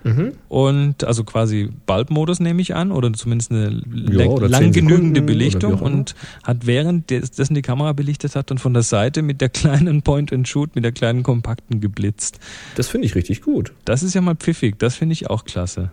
[0.03, 0.33] Mhm.
[0.49, 3.81] Und also quasi Bulb-Modus nehme ich an, oder zumindest eine
[4.11, 8.51] Ja, oder lang 10 genügende Belichtung und hat während des- dessen die Kamera belichtet hat,
[8.51, 12.39] dann von der Seite mit der kleinen Point-and-Shoot, mit der kleinen kompakten geblitzt.
[12.75, 13.73] Das finde ich richtig gut.
[13.85, 15.91] Das ist ja mal pfiffig, das finde ich auch klasse.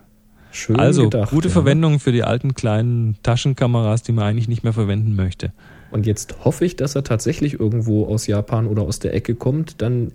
[0.52, 1.52] Schön also gedacht, gute ja.
[1.52, 5.52] Verwendung für die alten kleinen Taschenkameras, die man eigentlich nicht mehr verwenden möchte.
[5.92, 9.80] Und jetzt hoffe ich, dass er tatsächlich irgendwo aus Japan oder aus der Ecke kommt.
[9.82, 10.11] Dann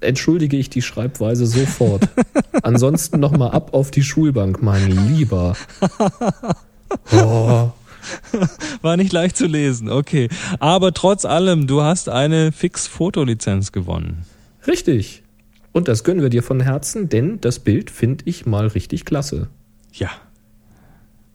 [0.00, 2.08] entschuldige ich die Schreibweise sofort.
[2.62, 5.56] Ansonsten nochmal ab auf die Schulbank, mein Lieber.
[7.12, 7.70] Oh,
[8.82, 10.28] War nicht leicht zu lesen, okay.
[10.60, 14.24] Aber trotz allem, du hast eine Fix-Fotolizenz gewonnen.
[14.66, 15.22] richtig.
[15.72, 19.48] Und das gönnen wir dir von Herzen, denn das Bild finde ich mal richtig klasse.
[19.92, 20.10] Ja.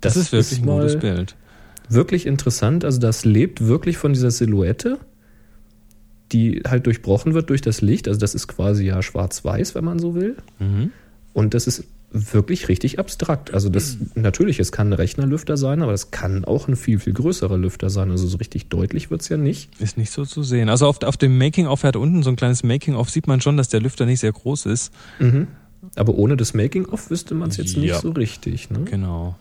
[0.01, 1.35] Das, ist wirklich ein mal gutes Bild.
[1.87, 2.83] Wirklich interessant.
[2.83, 4.97] Also das lebt wirklich von dieser Silhouette,
[6.33, 8.07] die halt durchbrochen wird durch das Licht.
[8.07, 10.35] Also das ist quasi ja schwarz-weiß, wenn man so will.
[10.59, 10.91] Mhm.
[11.33, 13.53] Und das ist wirklich richtig abstrakt.
[13.55, 17.13] Also das natürlich, es kann ein Rechnerlüfter sein, aber das kann auch ein viel, viel
[17.13, 18.11] größerer Lüfter sein.
[18.11, 19.69] Also so richtig deutlich wird's ja nicht.
[19.79, 20.69] Ist nicht so zu sehen.
[20.69, 23.57] Also auf, auf dem Making-of, er hat unten so ein kleines Making-of, sieht man schon,
[23.57, 24.91] dass der Lüfter nicht sehr groß ist.
[25.95, 27.99] Aber ohne das Making-of wüsste man es jetzt nicht Ja.
[27.99, 28.69] so richtig.
[28.69, 28.81] Ne?
[28.85, 29.35] Genau.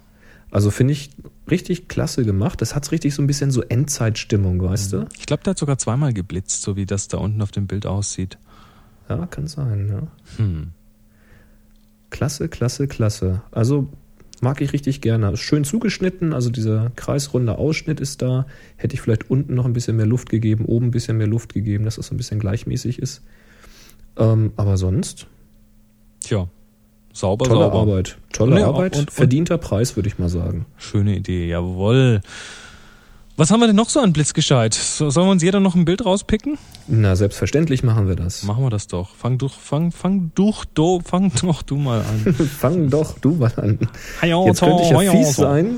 [0.52, 1.10] Also finde ich
[1.50, 2.60] richtig klasse gemacht.
[2.60, 5.06] Das hat richtig so ein bisschen so Endzeitstimmung, weißt du?
[5.18, 7.86] Ich glaube, der hat sogar zweimal geblitzt, so wie das da unten auf dem Bild
[7.86, 8.38] aussieht.
[9.08, 10.02] Ja, kann sein, ja.
[10.36, 10.72] Hm.
[12.10, 13.40] Klasse, klasse, klasse.
[13.50, 13.88] Also
[14.42, 15.32] mag ich richtig gerne.
[15.32, 18.46] Ist schön zugeschnitten, also dieser kreisrunde Ausschnitt ist da.
[18.76, 21.54] Hätte ich vielleicht unten noch ein bisschen mehr Luft gegeben, oben ein bisschen mehr Luft
[21.54, 23.22] gegeben, dass es so ein bisschen gleichmäßig ist.
[24.18, 25.26] Ähm, aber sonst,
[26.20, 26.48] Tja,
[27.12, 27.78] sauber, tolle sauber.
[27.80, 28.16] Arbeit.
[28.32, 30.66] Tolle Ja, Arbeit, und- und- verdienter Preis, würde ich mal sagen.
[30.76, 32.20] Schöne Idee, jawohl.
[33.38, 34.74] Was haben wir denn noch so an Blitzgescheit?
[34.74, 36.58] So, sollen wir uns jeder noch ein Bild rauspicken?
[36.86, 38.42] Na, selbstverständlich machen wir das.
[38.42, 39.14] Machen wir das doch.
[39.16, 42.34] Fang du, fang, fang du, do, fang doch du mal an.
[42.34, 43.78] Fang doch du mal an.
[44.20, 45.76] Jetzt Jetzt könnte ich ja fies sein.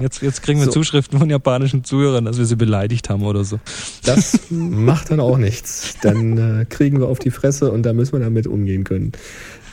[0.00, 0.72] Jetzt, jetzt kriegen wir So.
[0.72, 3.60] Zuschriften von japanischen Zuhörern, dass wir sie beleidigt haben oder so.
[4.04, 5.96] Das macht dann auch nichts.
[6.02, 9.12] Dann äh, kriegen wir auf die Fresse und da müssen wir damit umgehen können.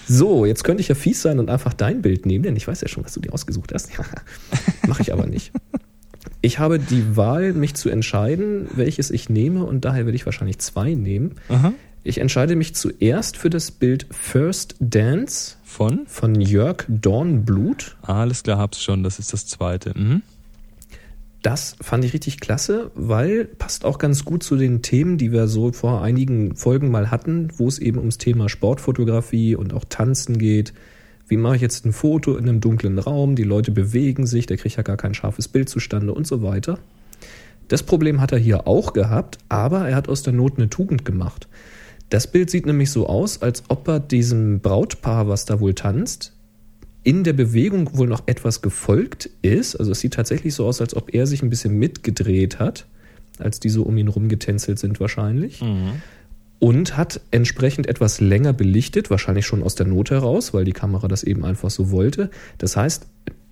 [0.07, 2.82] So, jetzt könnte ich ja fies sein und einfach dein Bild nehmen, denn ich weiß
[2.82, 3.89] ja schon, was du dir ausgesucht hast.
[4.88, 5.51] Mache ich aber nicht.
[6.41, 10.59] Ich habe die Wahl, mich zu entscheiden, welches ich nehme und daher werde ich wahrscheinlich
[10.59, 11.36] zwei nehmen.
[11.49, 11.74] Aha.
[12.03, 16.07] Ich entscheide mich zuerst für das Bild First Dance Von?
[16.07, 17.97] von Jörg Dornblut.
[18.01, 19.03] Ah, alles klar, hab's schon.
[19.03, 19.91] Das ist das zweite.
[19.93, 20.21] Mhm.
[21.41, 25.49] Das fand ich richtig klasse, weil passt auch ganz gut zu den Themen, die wir
[25.49, 30.38] so vor einigen Folgen mal hatten, wo es eben ums Thema Sportfotografie und auch Tanzen
[30.38, 30.73] geht.
[31.28, 33.36] Wie mache ich jetzt ein Foto in einem dunklen Raum?
[33.36, 36.80] Die Leute bewegen sich, kriege ich ja gar kein scharfes Bild zustande und so weiter.
[37.67, 41.03] Das Problem hat er hier auch gehabt, aber er hat aus der Not eine Tugend
[41.03, 41.49] gemacht.
[42.10, 46.34] Das Bild sieht nämlich so aus, als ob er diesem Brautpaar, was da wohl tanzt,
[47.03, 49.76] in der Bewegung wohl noch etwas gefolgt ist.
[49.76, 52.88] Also es sieht tatsächlich so aus, als ob er sich ein bisschen mitgedreht hat,
[53.38, 55.62] als die so um ihn rumgetänzelt sind wahrscheinlich.
[56.60, 61.08] Und hat entsprechend etwas länger belichtet, wahrscheinlich schon aus der Not heraus, weil die Kamera
[61.08, 62.32] das eben einfach so wollte.
[62.58, 63.08] Das heißt,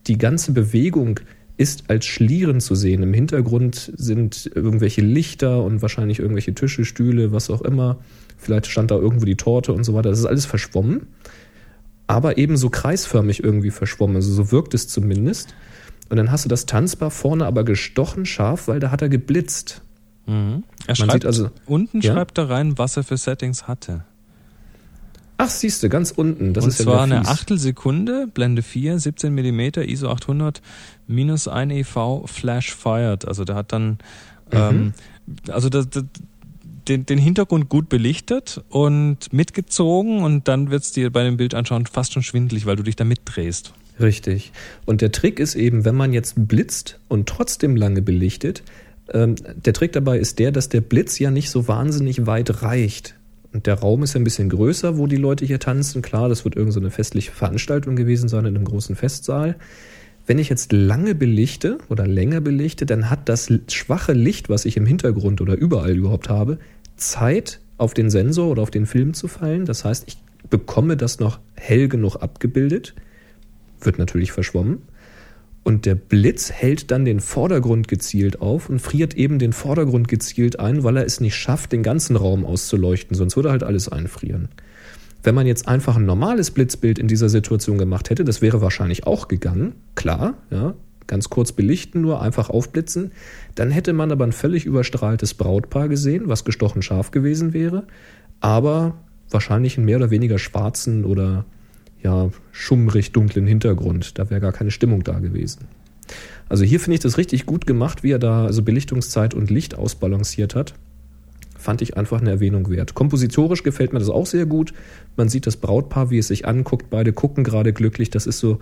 [0.07, 1.19] die ganze Bewegung
[1.57, 3.03] ist als Schlieren zu sehen.
[3.03, 7.99] Im Hintergrund sind irgendwelche Lichter und wahrscheinlich irgendwelche Tische, Stühle, was auch immer.
[8.43, 10.09] Vielleicht stand da irgendwo die Torte und so weiter.
[10.09, 11.07] Das ist alles verschwommen
[12.05, 14.17] aber eben so kreisförmig irgendwie verschwommen.
[14.17, 15.55] Also so wirkt es zumindest.
[16.09, 19.81] Und dann hast du das Tanzbar vorne aber gestochen scharf, weil da hat er geblitzt.
[20.25, 20.63] Mhm.
[20.85, 22.13] Er Man schreibt, also- unten Ja?
[22.13, 24.03] schreibt er rein, was er für Settings hatte.
[25.37, 26.53] Ach, siehst du, ganz unten.
[26.53, 27.27] Das Und ist ja zwar wieder eine.
[27.27, 30.61] Achtelsekunde, Blende 4, 17 mm, ISO 800,
[31.07, 33.27] minus 1 EV, Flash fired.
[33.27, 33.97] Also der hat dann,
[34.51, 34.93] ähm,
[35.49, 36.03] also das, das,
[36.87, 41.85] den, den Hintergrund gut belichtet und mitgezogen und dann wird's dir bei dem Bild anschauen
[41.85, 43.73] fast schon schwindelig, weil du dich da mitdrehst.
[43.99, 44.51] Richtig.
[44.85, 48.63] Und der Trick ist eben, wenn man jetzt blitzt und trotzdem lange belichtet,
[49.11, 53.15] ähm, der Trick dabei ist der, dass der Blitz ja nicht so wahnsinnig weit reicht.
[53.53, 56.01] Und der Raum ist ja ein bisschen größer, wo die Leute hier tanzen.
[56.01, 59.55] Klar, das wird irgendeine so eine festliche Veranstaltung gewesen sein in einem großen Festsaal.
[60.25, 64.77] Wenn ich jetzt lange belichte oder länger belichte, dann hat das schwache Licht, was ich
[64.77, 66.59] im Hintergrund oder überall überhaupt habe,
[66.95, 69.65] Zeit auf den Sensor oder auf den Film zu fallen.
[69.65, 70.17] Das heißt, ich
[70.49, 72.93] bekomme das noch hell genug abgebildet,
[73.81, 74.83] wird natürlich verschwommen.
[75.63, 80.59] Und der Blitz hält dann den Vordergrund gezielt auf und friert eben den Vordergrund gezielt
[80.59, 83.15] ein, weil er es nicht schafft, den ganzen Raum auszuleuchten.
[83.15, 84.49] Sonst würde halt alles einfrieren.
[85.23, 89.07] Wenn man jetzt einfach ein normales Blitzbild in dieser Situation gemacht hätte, das wäre wahrscheinlich
[89.07, 90.73] auch gegangen, klar, ja,
[91.07, 93.11] ganz kurz belichten, nur einfach aufblitzen,
[93.55, 97.85] dann hätte man aber ein völlig überstrahltes Brautpaar gesehen, was gestochen scharf gewesen wäre,
[98.39, 98.95] aber
[99.29, 101.45] wahrscheinlich einen mehr oder weniger schwarzen oder
[102.01, 104.19] ja, schummrig dunklen Hintergrund.
[104.19, 105.65] Da wäre gar keine Stimmung da gewesen.
[106.49, 109.75] Also hier finde ich das richtig gut gemacht, wie er da also Belichtungszeit und Licht
[109.75, 110.73] ausbalanciert hat.
[111.63, 112.93] Fand ich einfach eine Erwähnung wert.
[112.93, 114.73] Kompositorisch gefällt mir das auch sehr gut.
[115.15, 116.89] Man sieht das Brautpaar, wie es sich anguckt.
[116.89, 118.09] Beide gucken gerade glücklich.
[118.09, 118.59] Das ist so,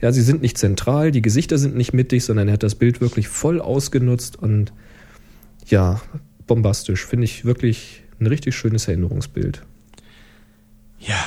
[0.00, 3.00] ja, sie sind nicht zentral, die Gesichter sind nicht mittig, sondern er hat das Bild
[3.00, 4.72] wirklich voll ausgenutzt und
[5.66, 6.00] ja,
[6.48, 7.06] bombastisch.
[7.06, 9.62] Finde ich wirklich ein richtig schönes Erinnerungsbild.
[10.98, 11.24] Ja,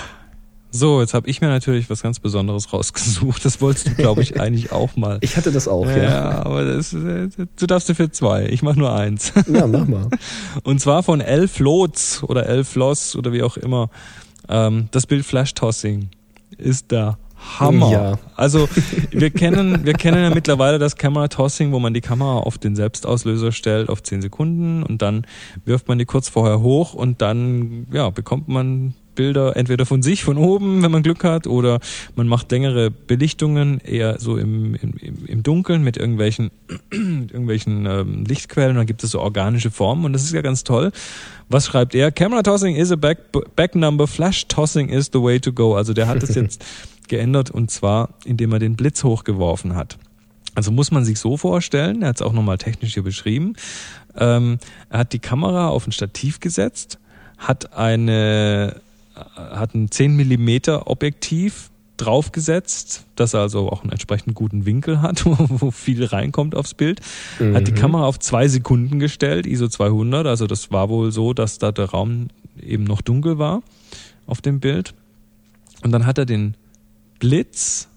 [0.75, 3.45] so, jetzt habe ich mir natürlich was ganz Besonderes rausgesucht.
[3.45, 5.17] Das wolltest du, glaube ich, eigentlich auch mal.
[5.21, 6.03] Ich hatte das auch, ja.
[6.03, 8.47] Ja, aber das, äh, du darfst dafür zwei.
[8.47, 9.31] Ich mache nur eins.
[9.47, 10.09] Ja, mach mal.
[10.63, 13.89] Und zwar von Elf Lotz oder Elf Loss oder wie auch immer.
[14.49, 16.09] Ähm, das Bild Flash Tossing
[16.57, 17.17] ist da
[17.59, 17.91] Hammer.
[17.91, 18.19] Ja.
[18.35, 18.67] Also
[19.11, 22.75] wir kennen, wir kennen ja mittlerweile das Camera Tossing, wo man die Kamera auf den
[22.75, 25.25] Selbstauslöser stellt auf 10 Sekunden und dann
[25.63, 30.23] wirft man die kurz vorher hoch und dann ja, bekommt man Bilder entweder von sich,
[30.23, 31.79] von oben, wenn man Glück hat, oder
[32.15, 34.93] man macht längere Belichtungen, eher so im, im,
[35.25, 36.51] im Dunkeln mit irgendwelchen,
[36.91, 38.75] irgendwelchen ähm, Lichtquellen.
[38.75, 40.91] Dann gibt es so organische Formen und das ist ja ganz toll.
[41.49, 42.11] Was schreibt er?
[42.11, 43.19] Camera Tossing is a back,
[43.55, 45.75] back number, Flash Tossing is the way to go.
[45.75, 46.63] Also der hat das jetzt
[47.07, 49.97] geändert und zwar, indem er den Blitz hochgeworfen hat.
[50.55, 53.53] Also muss man sich so vorstellen, er hat es auch nochmal technisch hier beschrieben,
[54.15, 54.57] ähm,
[54.89, 56.97] er hat die Kamera auf ein Stativ gesetzt,
[57.37, 58.81] hat eine
[59.35, 65.25] hat ein 10 Millimeter Objektiv draufgesetzt, dass er also auch einen entsprechend guten Winkel hat,
[65.25, 66.99] wo, viel reinkommt aufs Bild.
[67.39, 67.55] Mhm.
[67.55, 67.77] Hat die mhm.
[67.77, 70.27] Kamera auf zwei Sekunden gestellt, ISO 200.
[70.27, 72.27] Also das war wohl so, dass da der Raum
[72.61, 73.61] eben noch dunkel war
[74.27, 74.93] auf dem Bild.
[75.83, 76.55] Und dann hat er den
[77.19, 77.87] Blitz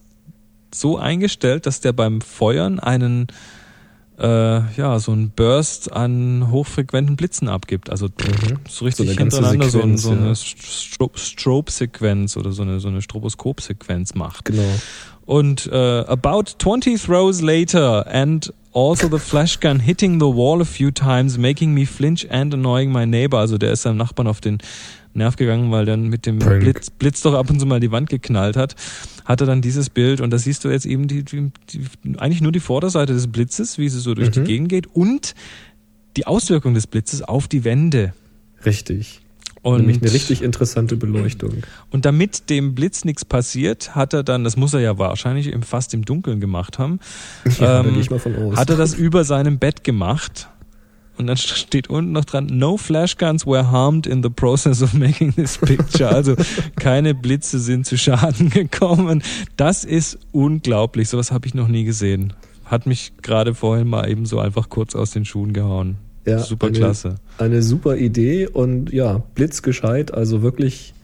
[0.73, 3.29] so eingestellt, dass der beim Feuern einen
[4.19, 7.91] äh, ja, so ein Burst an hochfrequenten Blitzen abgibt.
[7.91, 8.59] Also mhm.
[8.69, 11.09] so richtig so hintereinander Sequenz, so, ein, so eine ja.
[11.14, 14.47] Strobe-Sequenz oder so eine, so eine Stroboskop-Sequenz macht.
[14.47, 14.62] Genau.
[15.25, 20.64] Und äh, about 20 throws later and also the flash gun hitting the wall a
[20.64, 23.39] few times, making me flinch and annoying my neighbor.
[23.39, 24.59] Also der ist seinem Nachbarn auf den
[25.15, 28.11] Nerv gegangen, weil dann mit dem Blitz, Blitz doch ab und zu mal die Wand
[28.11, 28.77] geknallt hat,
[29.25, 31.85] hatte dann dieses Bild und da siehst du jetzt eben die, die, die
[32.19, 34.33] eigentlich nur die Vorderseite des Blitzes, wie sie so durch mhm.
[34.33, 35.35] die Gegend geht und
[36.17, 38.13] die Auswirkung des Blitzes auf die Wände.
[38.65, 39.21] Richtig.
[39.63, 41.63] Und Nämlich eine richtig interessante Beleuchtung.
[41.91, 45.95] Und damit dem Blitz nichts passiert, hat er dann, das muss er ja wahrscheinlich fast
[45.95, 47.01] im Dunkeln gemacht haben,
[47.59, 48.03] ja, ähm,
[48.57, 50.49] hat er das über seinem Bett gemacht
[51.19, 54.95] und dann steht unten noch dran, no flash guns were harmed in the process of
[54.95, 56.09] making this picture.
[56.09, 56.37] Also
[56.77, 59.23] keine Blitze sind zu Schaden gekommen.
[59.57, 61.09] Das ist unglaublich.
[61.09, 62.33] Sowas habe ich noch nie gesehen.
[62.64, 65.97] Hat mich gerade vorhin mal eben so einfach kurz aus den Schuhen gehauen.
[66.25, 67.14] Ja, super eine, klasse.
[67.39, 70.95] Eine super Idee und ja, blitzgescheit, also wirklich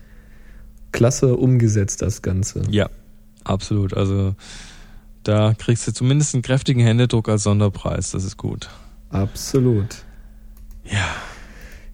[0.92, 2.62] klasse umgesetzt das Ganze.
[2.70, 2.88] Ja,
[3.42, 3.94] absolut.
[3.94, 4.34] Also
[5.24, 8.12] da kriegst du zumindest einen kräftigen Händedruck als Sonderpreis.
[8.12, 8.68] Das ist gut.
[9.10, 10.03] Absolut.
[10.84, 11.16] Ja.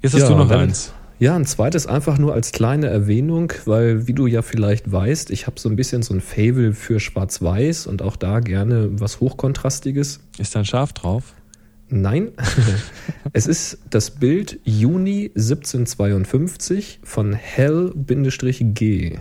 [0.02, 0.92] Jetzt hast ja, du noch dann, eins.
[1.18, 5.46] Ja, ein zweites einfach nur als kleine Erwähnung, weil wie du ja vielleicht weißt, ich
[5.46, 10.20] habe so ein bisschen so ein Fable für Schwarz-Weiß und auch da gerne was Hochkontrastiges.
[10.38, 11.34] Ist da ein Schaf drauf?
[11.90, 12.30] Nein,
[13.34, 19.18] es ist das Bild Juni 1752 von Hell-G.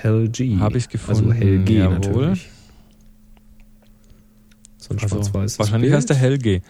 [0.00, 0.56] Hell G.
[0.58, 1.32] Habe ich gefunden.
[1.32, 1.94] Also Hell G Jawohl.
[1.94, 2.48] natürlich.
[4.78, 5.96] So ein also, schwarz-weißes Wahrscheinlich Bild.
[5.96, 6.62] heißt der Hell G.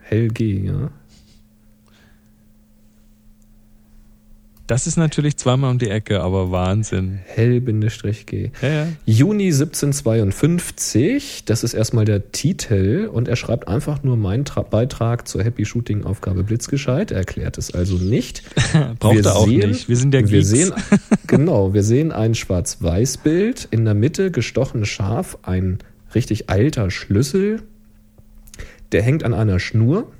[0.00, 0.90] Hell-G, ja.
[4.66, 7.18] Das ist natürlich zweimal um die Ecke, aber Wahnsinn.
[7.24, 8.50] Hell-G.
[8.62, 8.86] Ja, ja.
[9.04, 15.26] Juni 1752, das ist erstmal der Titel und er schreibt einfach nur meinen Tra Beitrag
[15.26, 17.10] zur Happy Shooting Aufgabe Blitzgescheit.
[17.10, 18.42] Er erklärt es also nicht.
[19.00, 19.88] Braucht wir er auch sehen, nicht.
[19.88, 20.72] Wir sind der Wir sehen,
[21.26, 25.78] genau, wir sehen ein Schwarz-Weiß-Bild, in der Mitte gestochen scharf, ein
[26.14, 27.62] richtig alter Schlüssel,
[28.92, 30.12] der hängt an einer Schnur,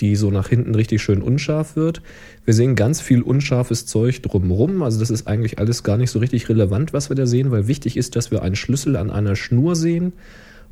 [0.00, 2.02] die so nach hinten richtig schön unscharf wird.
[2.44, 4.82] Wir sehen ganz viel unscharfes Zeug drumherum.
[4.82, 7.68] Also das ist eigentlich alles gar nicht so richtig relevant, was wir da sehen, weil
[7.68, 10.12] wichtig ist, dass wir einen Schlüssel an einer Schnur sehen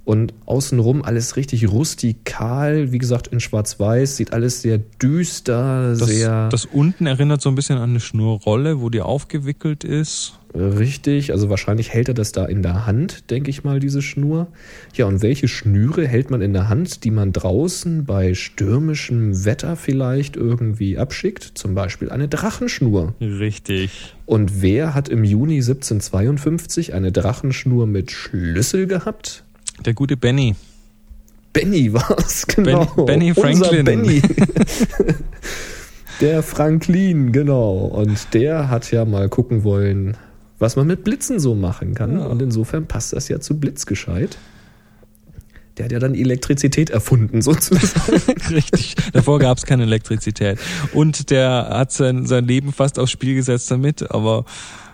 [0.07, 6.49] Und außenrum alles richtig rustikal, wie gesagt in Schwarz-Weiß, sieht alles sehr düster, Das, sehr
[6.49, 10.39] das unten erinnert so ein bisschen an eine Schnurrolle, wo die aufgewickelt ist.
[10.57, 11.33] Richtig.
[11.33, 14.49] Also wahrscheinlich hält er das da in der Hand, denke ich mal, diese Schnur.
[14.95, 19.77] Ja, und welche Schnüre hält man in der Hand, die man draußen bei stürmischem Wetter
[19.77, 21.53] vielleicht irgendwie abschickt?
[21.55, 23.15] Zum Beispiel eine Drachenschnur.
[23.21, 24.15] Richtig.
[24.25, 29.45] Und wer hat im Juni 1752 eine Drachenschnur mit Schlüssel gehabt?
[29.85, 30.55] Der gute Benny.
[31.53, 32.85] Benny war's, genau.
[33.07, 33.85] Benny Unser Franklin.
[33.85, 34.23] Benny.
[36.21, 37.87] der Franklin, genau.
[37.87, 40.17] Und der hat ja mal gucken wollen,
[40.59, 42.19] was man mit Blitzen so machen kann.
[42.19, 42.27] Ja.
[42.27, 44.39] Und insofern passt das ja zu Blitzgescheit.
[45.77, 48.23] Der hat ja dann Elektrizität erfunden, sozusagen.
[48.51, 48.95] Richtig.
[49.13, 50.59] Davor gab es keine Elektrizität.
[50.95, 54.45] Und der hat sein, sein Leben fast aufs Spiel gesetzt damit, aber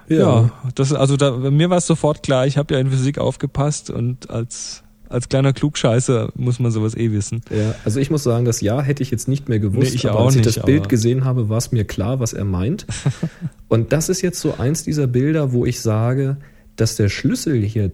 [0.08, 0.50] ja, Ja.
[0.74, 4.28] das, also da, mir war es sofort klar, ich habe ja in Physik aufgepasst und
[4.30, 4.82] als,
[5.12, 7.42] als kleiner Klugscheißer muss man sowas eh wissen.
[7.50, 10.08] Ja, also ich muss sagen, das Jahr hätte ich jetzt nicht mehr gewusst, Nee, ich
[10.08, 12.44] aber auch als ich nicht, das Bild gesehen habe, war es mir klar, was er
[12.44, 12.86] meint.
[13.68, 16.38] Und das ist jetzt so eins dieser Bilder, wo ich sage,
[16.76, 17.90] dass der Schlüssel hier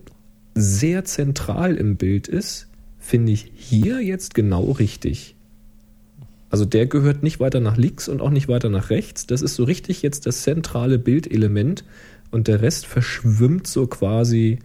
[0.55, 5.37] sehr zentral im Bild ist, finde ich hier jetzt genau richtig.
[6.51, 9.27] Also der gehört nicht weiter nach links und auch nicht weiter nach rechts.
[9.27, 11.85] Das ist so richtig jetzt das zentrale Bildelement
[12.31, 14.59] und der Rest verschwimmt so quasi.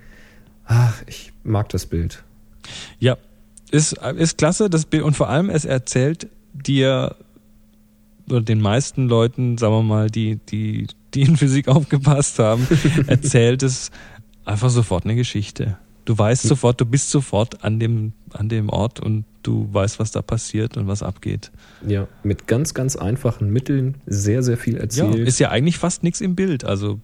[0.66, 2.24] Ach, ich mag das Bild.
[3.00, 3.18] Ja,
[3.72, 5.04] ist, ist klasse, das Bild.
[5.04, 7.16] Und vor allem, es erzählt dir
[8.30, 12.68] oder den meisten Leuten, sagen wir mal, die, die, die in Physik aufgepasst haben,
[13.08, 13.92] erzählt es
[14.46, 15.78] einfach sofort eine Geschichte.
[16.06, 20.12] Du weißt sofort, du bist sofort an dem, an dem Ort und du weißt, was
[20.12, 21.50] da passiert und was abgeht.
[21.88, 25.28] Ja, mit ganz, ganz einfachen Mitteln sehr, sehr viel Ja, erzählt.
[25.28, 26.66] ist ja eigentlich fast nichts im Bild.
[26.66, 27.00] Also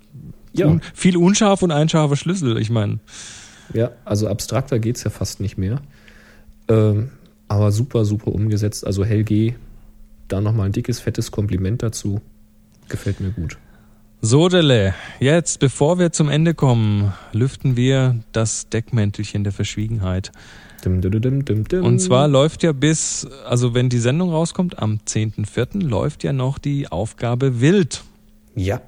[0.54, 0.68] Ja.
[0.68, 2.58] un, viel unscharf und ein scharfer Schlüssel.
[2.58, 3.00] Ich meine,
[3.74, 5.82] Ja, also abstrakter geht's ja fast nicht mehr.
[6.68, 7.12] Ähm,
[7.48, 8.86] aber super, super umgesetzt.
[8.86, 9.56] Also Helge,
[10.28, 12.22] da nochmal ein dickes, fettes Kompliment dazu.
[12.90, 13.58] Gefällt mir gut.
[14.22, 20.32] Sodele, jetzt, bevor wir zum Ende kommen, lüften wir das Deckmäntelchen der Verschwiegenheit.
[20.84, 21.86] Dim, dim, dim.
[21.86, 25.84] Und zwar läuft ja bis, also wenn die Sendung rauskommt, am 10.04.
[25.84, 28.04] läuft ja noch die Aufgabe Wild.
[28.56, 28.82] Ja,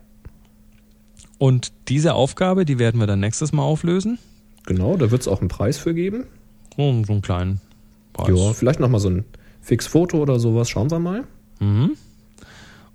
[1.38, 4.20] Und diese Aufgabe, die werden wir dann nächstes Mal auflösen.
[4.66, 6.26] Genau, da wird's auch einen Preis für geben.
[6.78, 7.62] So, so einen kleinen
[8.14, 8.30] Preis.
[8.36, 9.26] Ja, vielleicht nochmal so ein
[9.62, 10.70] Fix-Foto oder sowas.
[10.70, 11.24] Schauen wir mal.
[11.60, 11.92] Mhm.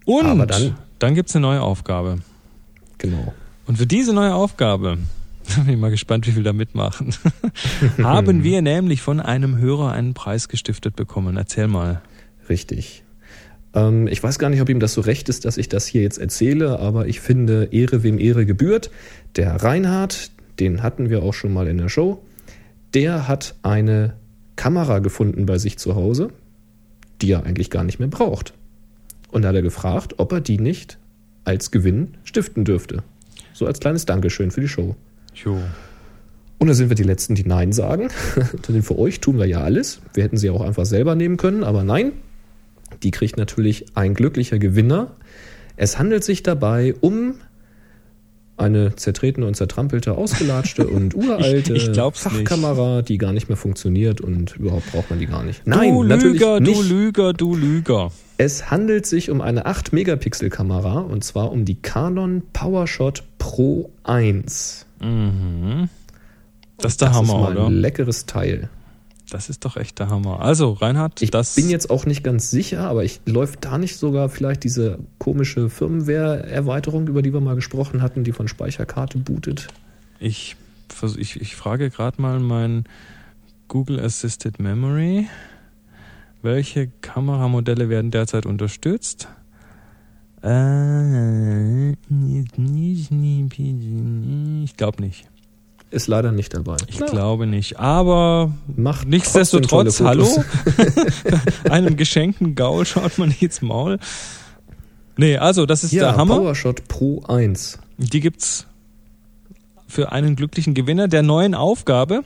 [0.05, 2.19] Und Aber dann- dann gibt's eine neue Aufgabe.
[2.99, 3.35] Genau.
[3.67, 4.99] Und für diese neue Aufgabe,
[5.65, 7.15] bin ich mal gespannt, wie viel da mitmachen,
[8.03, 11.37] haben wir nämlich von einem Hörer einen Preis gestiftet bekommen.
[11.37, 12.01] Erzähl mal.
[12.49, 13.03] Richtig.
[13.75, 16.03] Ähm, ich weiß gar nicht, ob ihm das so recht ist, dass ich das hier
[16.03, 18.91] jetzt erzähle, aber ich finde, Ehre wem Ehre gebührt.
[19.35, 22.23] Der Reinhard, den hatten wir auch schon mal in der Show,
[22.95, 24.15] der hat eine
[24.57, 26.31] Kamera gefunden bei sich zu Hause,
[27.21, 28.55] die er eigentlich gar nicht mehr braucht.
[29.31, 30.99] Und da hat er gefragt, ob er die nicht
[31.45, 33.03] als Gewinn stiften dürfte.
[33.53, 34.97] So als kleines Dankeschön für die Show.
[35.35, 35.59] Jo.
[36.59, 38.09] Und da sind wir die Letzten, die Nein sagen.
[38.69, 40.01] Denn für euch tun wir ja alles.
[40.15, 42.13] Wir hätten sie auch einfach selber nehmen können, aber nein.
[43.03, 45.13] Die kriegt natürlich ein glücklicher Gewinner.
[45.77, 47.35] Es handelt sich dabei um
[48.59, 52.35] eine zertretene und zertrampelte, ausgelatschte und uralte Ich- ich glaub's nicht.
[52.49, 55.67] Fachkamera, die gar nicht mehr funktioniert und überhaupt braucht man die gar nicht.
[55.67, 56.77] Nein, du natürlich Lüger, nicht.
[56.79, 58.11] du Lüger, du Lüger.
[58.39, 64.87] Es handelt sich um eine 8-Megapixel-Kamera und zwar um die Canon PowerShot Pro 1.
[65.01, 65.89] Mhm.
[66.79, 67.67] Das ist der das Hammer, ist mal oder?
[67.69, 68.69] ein leckeres Teil.
[69.31, 70.41] Das ist doch echt der Hammer.
[70.41, 71.21] Also, Reinhard,
[71.57, 74.99] Ich bin jetzt auch nicht ganz sicher, aber ich läuft da nicht sogar vielleicht diese
[75.19, 79.69] komische Firmware-Erweiterung, über die wir mal gesprochen hatten, die von Speicherkarte bootet.
[80.21, 80.57] ich,
[81.17, 82.85] ich, ich frage gerade mal mein
[83.69, 85.27] Google Assisted Memory.
[86.43, 89.27] Welche Kameramodelle werden derzeit unterstützt?
[90.43, 91.91] Äh,
[94.63, 95.29] Ich glaube nicht.
[95.97, 96.77] Ist leider nicht dabei.
[96.89, 97.79] Ich glaube nicht.
[97.81, 100.29] Aber Macht nichtsdestotrotz, hallo?
[101.71, 103.99] Einem geschenkten Gaul schaut man nicht ins Maul.
[105.17, 106.37] Nee, also das ist Ja, der Hammer.
[106.37, 107.79] PowerShot Pro 1.
[107.97, 108.67] Die gibt's
[109.89, 112.23] für einen glücklichen Gewinner der neuen Aufgabe.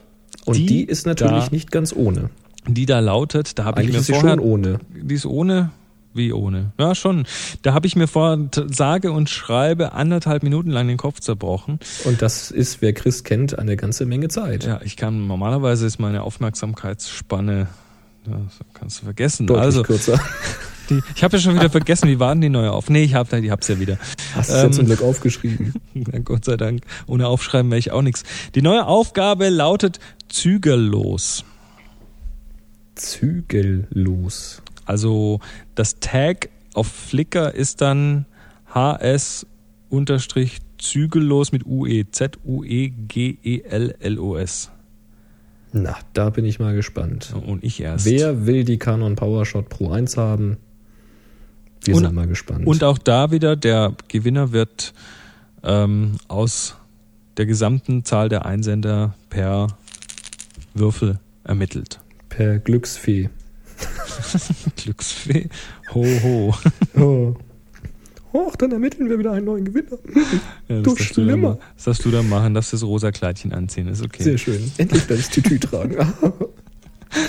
[0.46, 2.30] Und die, Die ist natürlich da- nicht ganz ohne.
[2.66, 4.80] die da lautet, da habe ich mir ist sie vorher, schon ohne.
[4.90, 5.70] die ist ohne,
[6.12, 7.24] wie ohne, ja schon,
[7.62, 11.78] da habe ich mir t- sage und schreibe anderthalb Minuten lang den Kopf zerbrochen.
[12.04, 14.64] Und das ist, wer Chris kennt, eine ganze Menge Zeit.
[14.64, 17.68] Ja, ich kann, normalerweise ist meine Aufmerksamkeitsspanne,
[18.24, 18.34] das
[18.74, 19.46] kannst du vergessen.
[19.46, 20.20] Deutlich also, kürzer.
[20.90, 22.90] Die, ich habe ja schon wieder vergessen, wie waren die neue auf?
[22.90, 23.96] Nee, ich habe ich hab's ja wieder.
[24.34, 25.74] Hast du ähm, ja zum Glück aufgeschrieben.
[25.94, 26.82] Na Gott sei Dank.
[27.06, 28.24] Ohne Aufschreiben wäre ich auch nichts.
[28.56, 31.44] Die neue Aufgabe lautet zügellos.
[32.96, 34.62] Zügellos.
[34.90, 35.38] Also
[35.76, 38.26] das Tag auf Flickr ist dann
[38.74, 39.46] HS
[40.78, 42.10] zügellos mit UE.
[42.10, 43.12] Z-U-E-G-E-L-L-O-S.
[45.72, 47.32] Na, da bin ich mal gespannt.
[47.46, 48.04] Und ich erst.
[48.04, 50.56] Wer will die Canon PowerShot Pro 1 haben?
[51.84, 52.66] Wir und, sind mal gespannt.
[52.66, 54.92] Und auch da wieder, der Gewinner wird
[55.62, 56.74] ähm, aus
[57.36, 59.68] der gesamten Zahl der Einsender per
[60.74, 62.00] Würfel ermittelt.
[62.28, 63.30] Per Glücksfee.
[64.76, 65.48] Glücksfee?
[65.94, 66.54] Ho, ho.
[66.98, 67.34] oh.
[68.32, 69.98] Och, dann ermitteln wir wieder einen neuen Gewinner.
[70.68, 71.58] Ja, du schlimmer.
[71.74, 74.22] Das darfst du dann machen, dass das rosa Kleidchen anziehen, ist okay.
[74.22, 74.70] Sehr schön.
[74.78, 75.96] Endlich das Tütü tragen.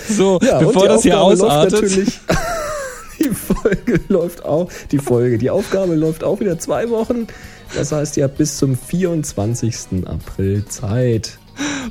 [0.10, 1.82] so, ja, bevor das hier ausartet.
[3.20, 7.26] die Folge läuft auch, die Folge, die Aufgabe läuft auch wieder zwei Wochen.
[7.74, 10.06] Das heißt, ihr habt bis zum 24.
[10.06, 11.40] April Zeit.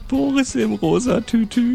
[0.09, 1.75] Boris im rosa Tütü.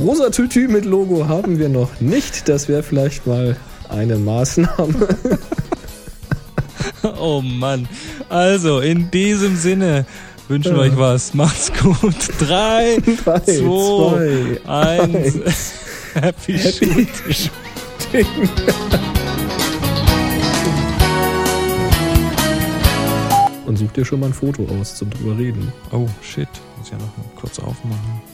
[0.00, 2.48] Rosa Tütü mit Logo haben wir noch nicht.
[2.48, 3.54] Das wäre vielleicht mal
[3.90, 5.08] eine Maßnahme.
[7.20, 7.86] oh Mann.
[8.30, 10.06] Also, in diesem Sinne
[10.48, 11.34] wünschen wir euch was.
[11.34, 12.14] Macht's gut.
[12.38, 15.36] Drei, Drei zwei, zwei, eins.
[15.36, 15.72] eins.
[16.14, 18.26] Happy, Happy Shooting.
[23.66, 25.70] Und such dir schon mal ein Foto aus zum drüber reden.
[25.92, 26.48] Oh shit,
[26.78, 28.29] muss ja noch mal kurz aufmachen.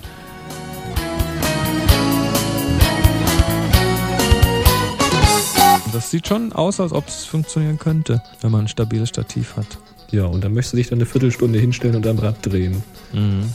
[5.93, 9.67] Das sieht schon aus, als ob es funktionieren könnte, wenn man ein stabiles Stativ hat.
[10.11, 12.83] Ja, und dann möchtest du dich dann eine Viertelstunde hinstellen und am Rad drehen.
[13.13, 13.53] Mhm.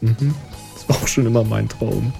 [0.00, 0.34] Mhm.
[0.74, 2.12] Das war auch schon immer mein Traum.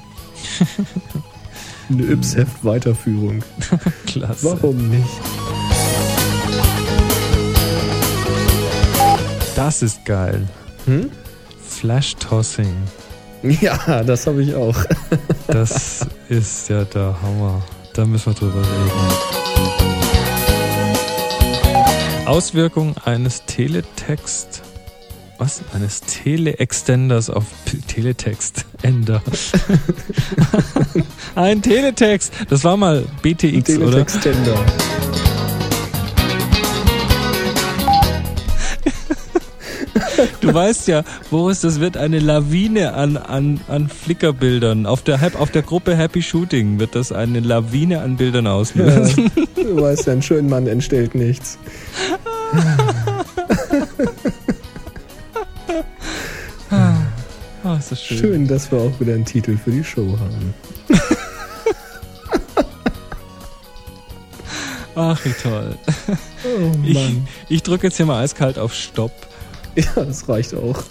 [1.89, 3.43] eine Yps-Heft-Weiterführung.
[4.07, 4.45] Klasse.
[4.61, 5.09] Warum nicht?
[9.57, 10.47] Das ist geil.
[10.87, 11.11] Hm?
[11.69, 12.75] Flash-Tossing.
[13.61, 14.77] Ja, das habe ich auch.
[15.47, 17.63] das ist ja der Hammer.
[17.99, 18.93] Da müssen wir drüber reden.
[22.29, 24.63] Auswirkung eines Teletext.
[25.39, 25.63] Was?
[25.75, 27.47] Eines Tele-Extenders auf
[27.89, 29.21] Teletext-Ender.
[31.35, 32.33] Ein Teletext.
[32.49, 34.07] Das war mal BTX, Ein oder?
[34.07, 34.65] Teletext-Ender.
[40.49, 44.87] Du weißt ja, Boris, das wird eine Lawine an, an, an Flickerbildern.
[44.87, 49.31] Auf der, auf der Gruppe Happy Shooting wird das eine Lawine an Bildern auslösen.
[49.37, 51.59] Ja, du weißt ja, ein schöner Mann entstellt nichts.
[57.63, 58.19] oh, ist das schön.
[58.19, 60.55] schön, dass wir auch wieder einen Titel für die Show haben.
[64.95, 65.77] Ach, wie toll.
[66.09, 67.17] Oh, ich,
[67.51, 69.28] ich drücke jetzt hier mal eiskalt auf Stopp.
[69.79, 70.83] Ja, das reicht auch.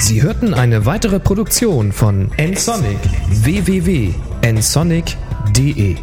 [0.00, 5.96] Sie hörten eine weitere Produktion von nsonic www.nsonic.de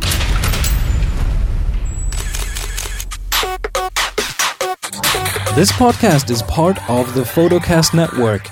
[5.55, 8.43] This podcast is part of the Photocast Network.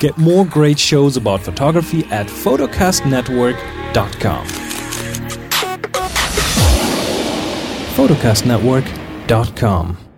[0.00, 4.46] Get more great shows about photography at photocastnetwork.com.
[7.94, 10.09] photocastnetwork.com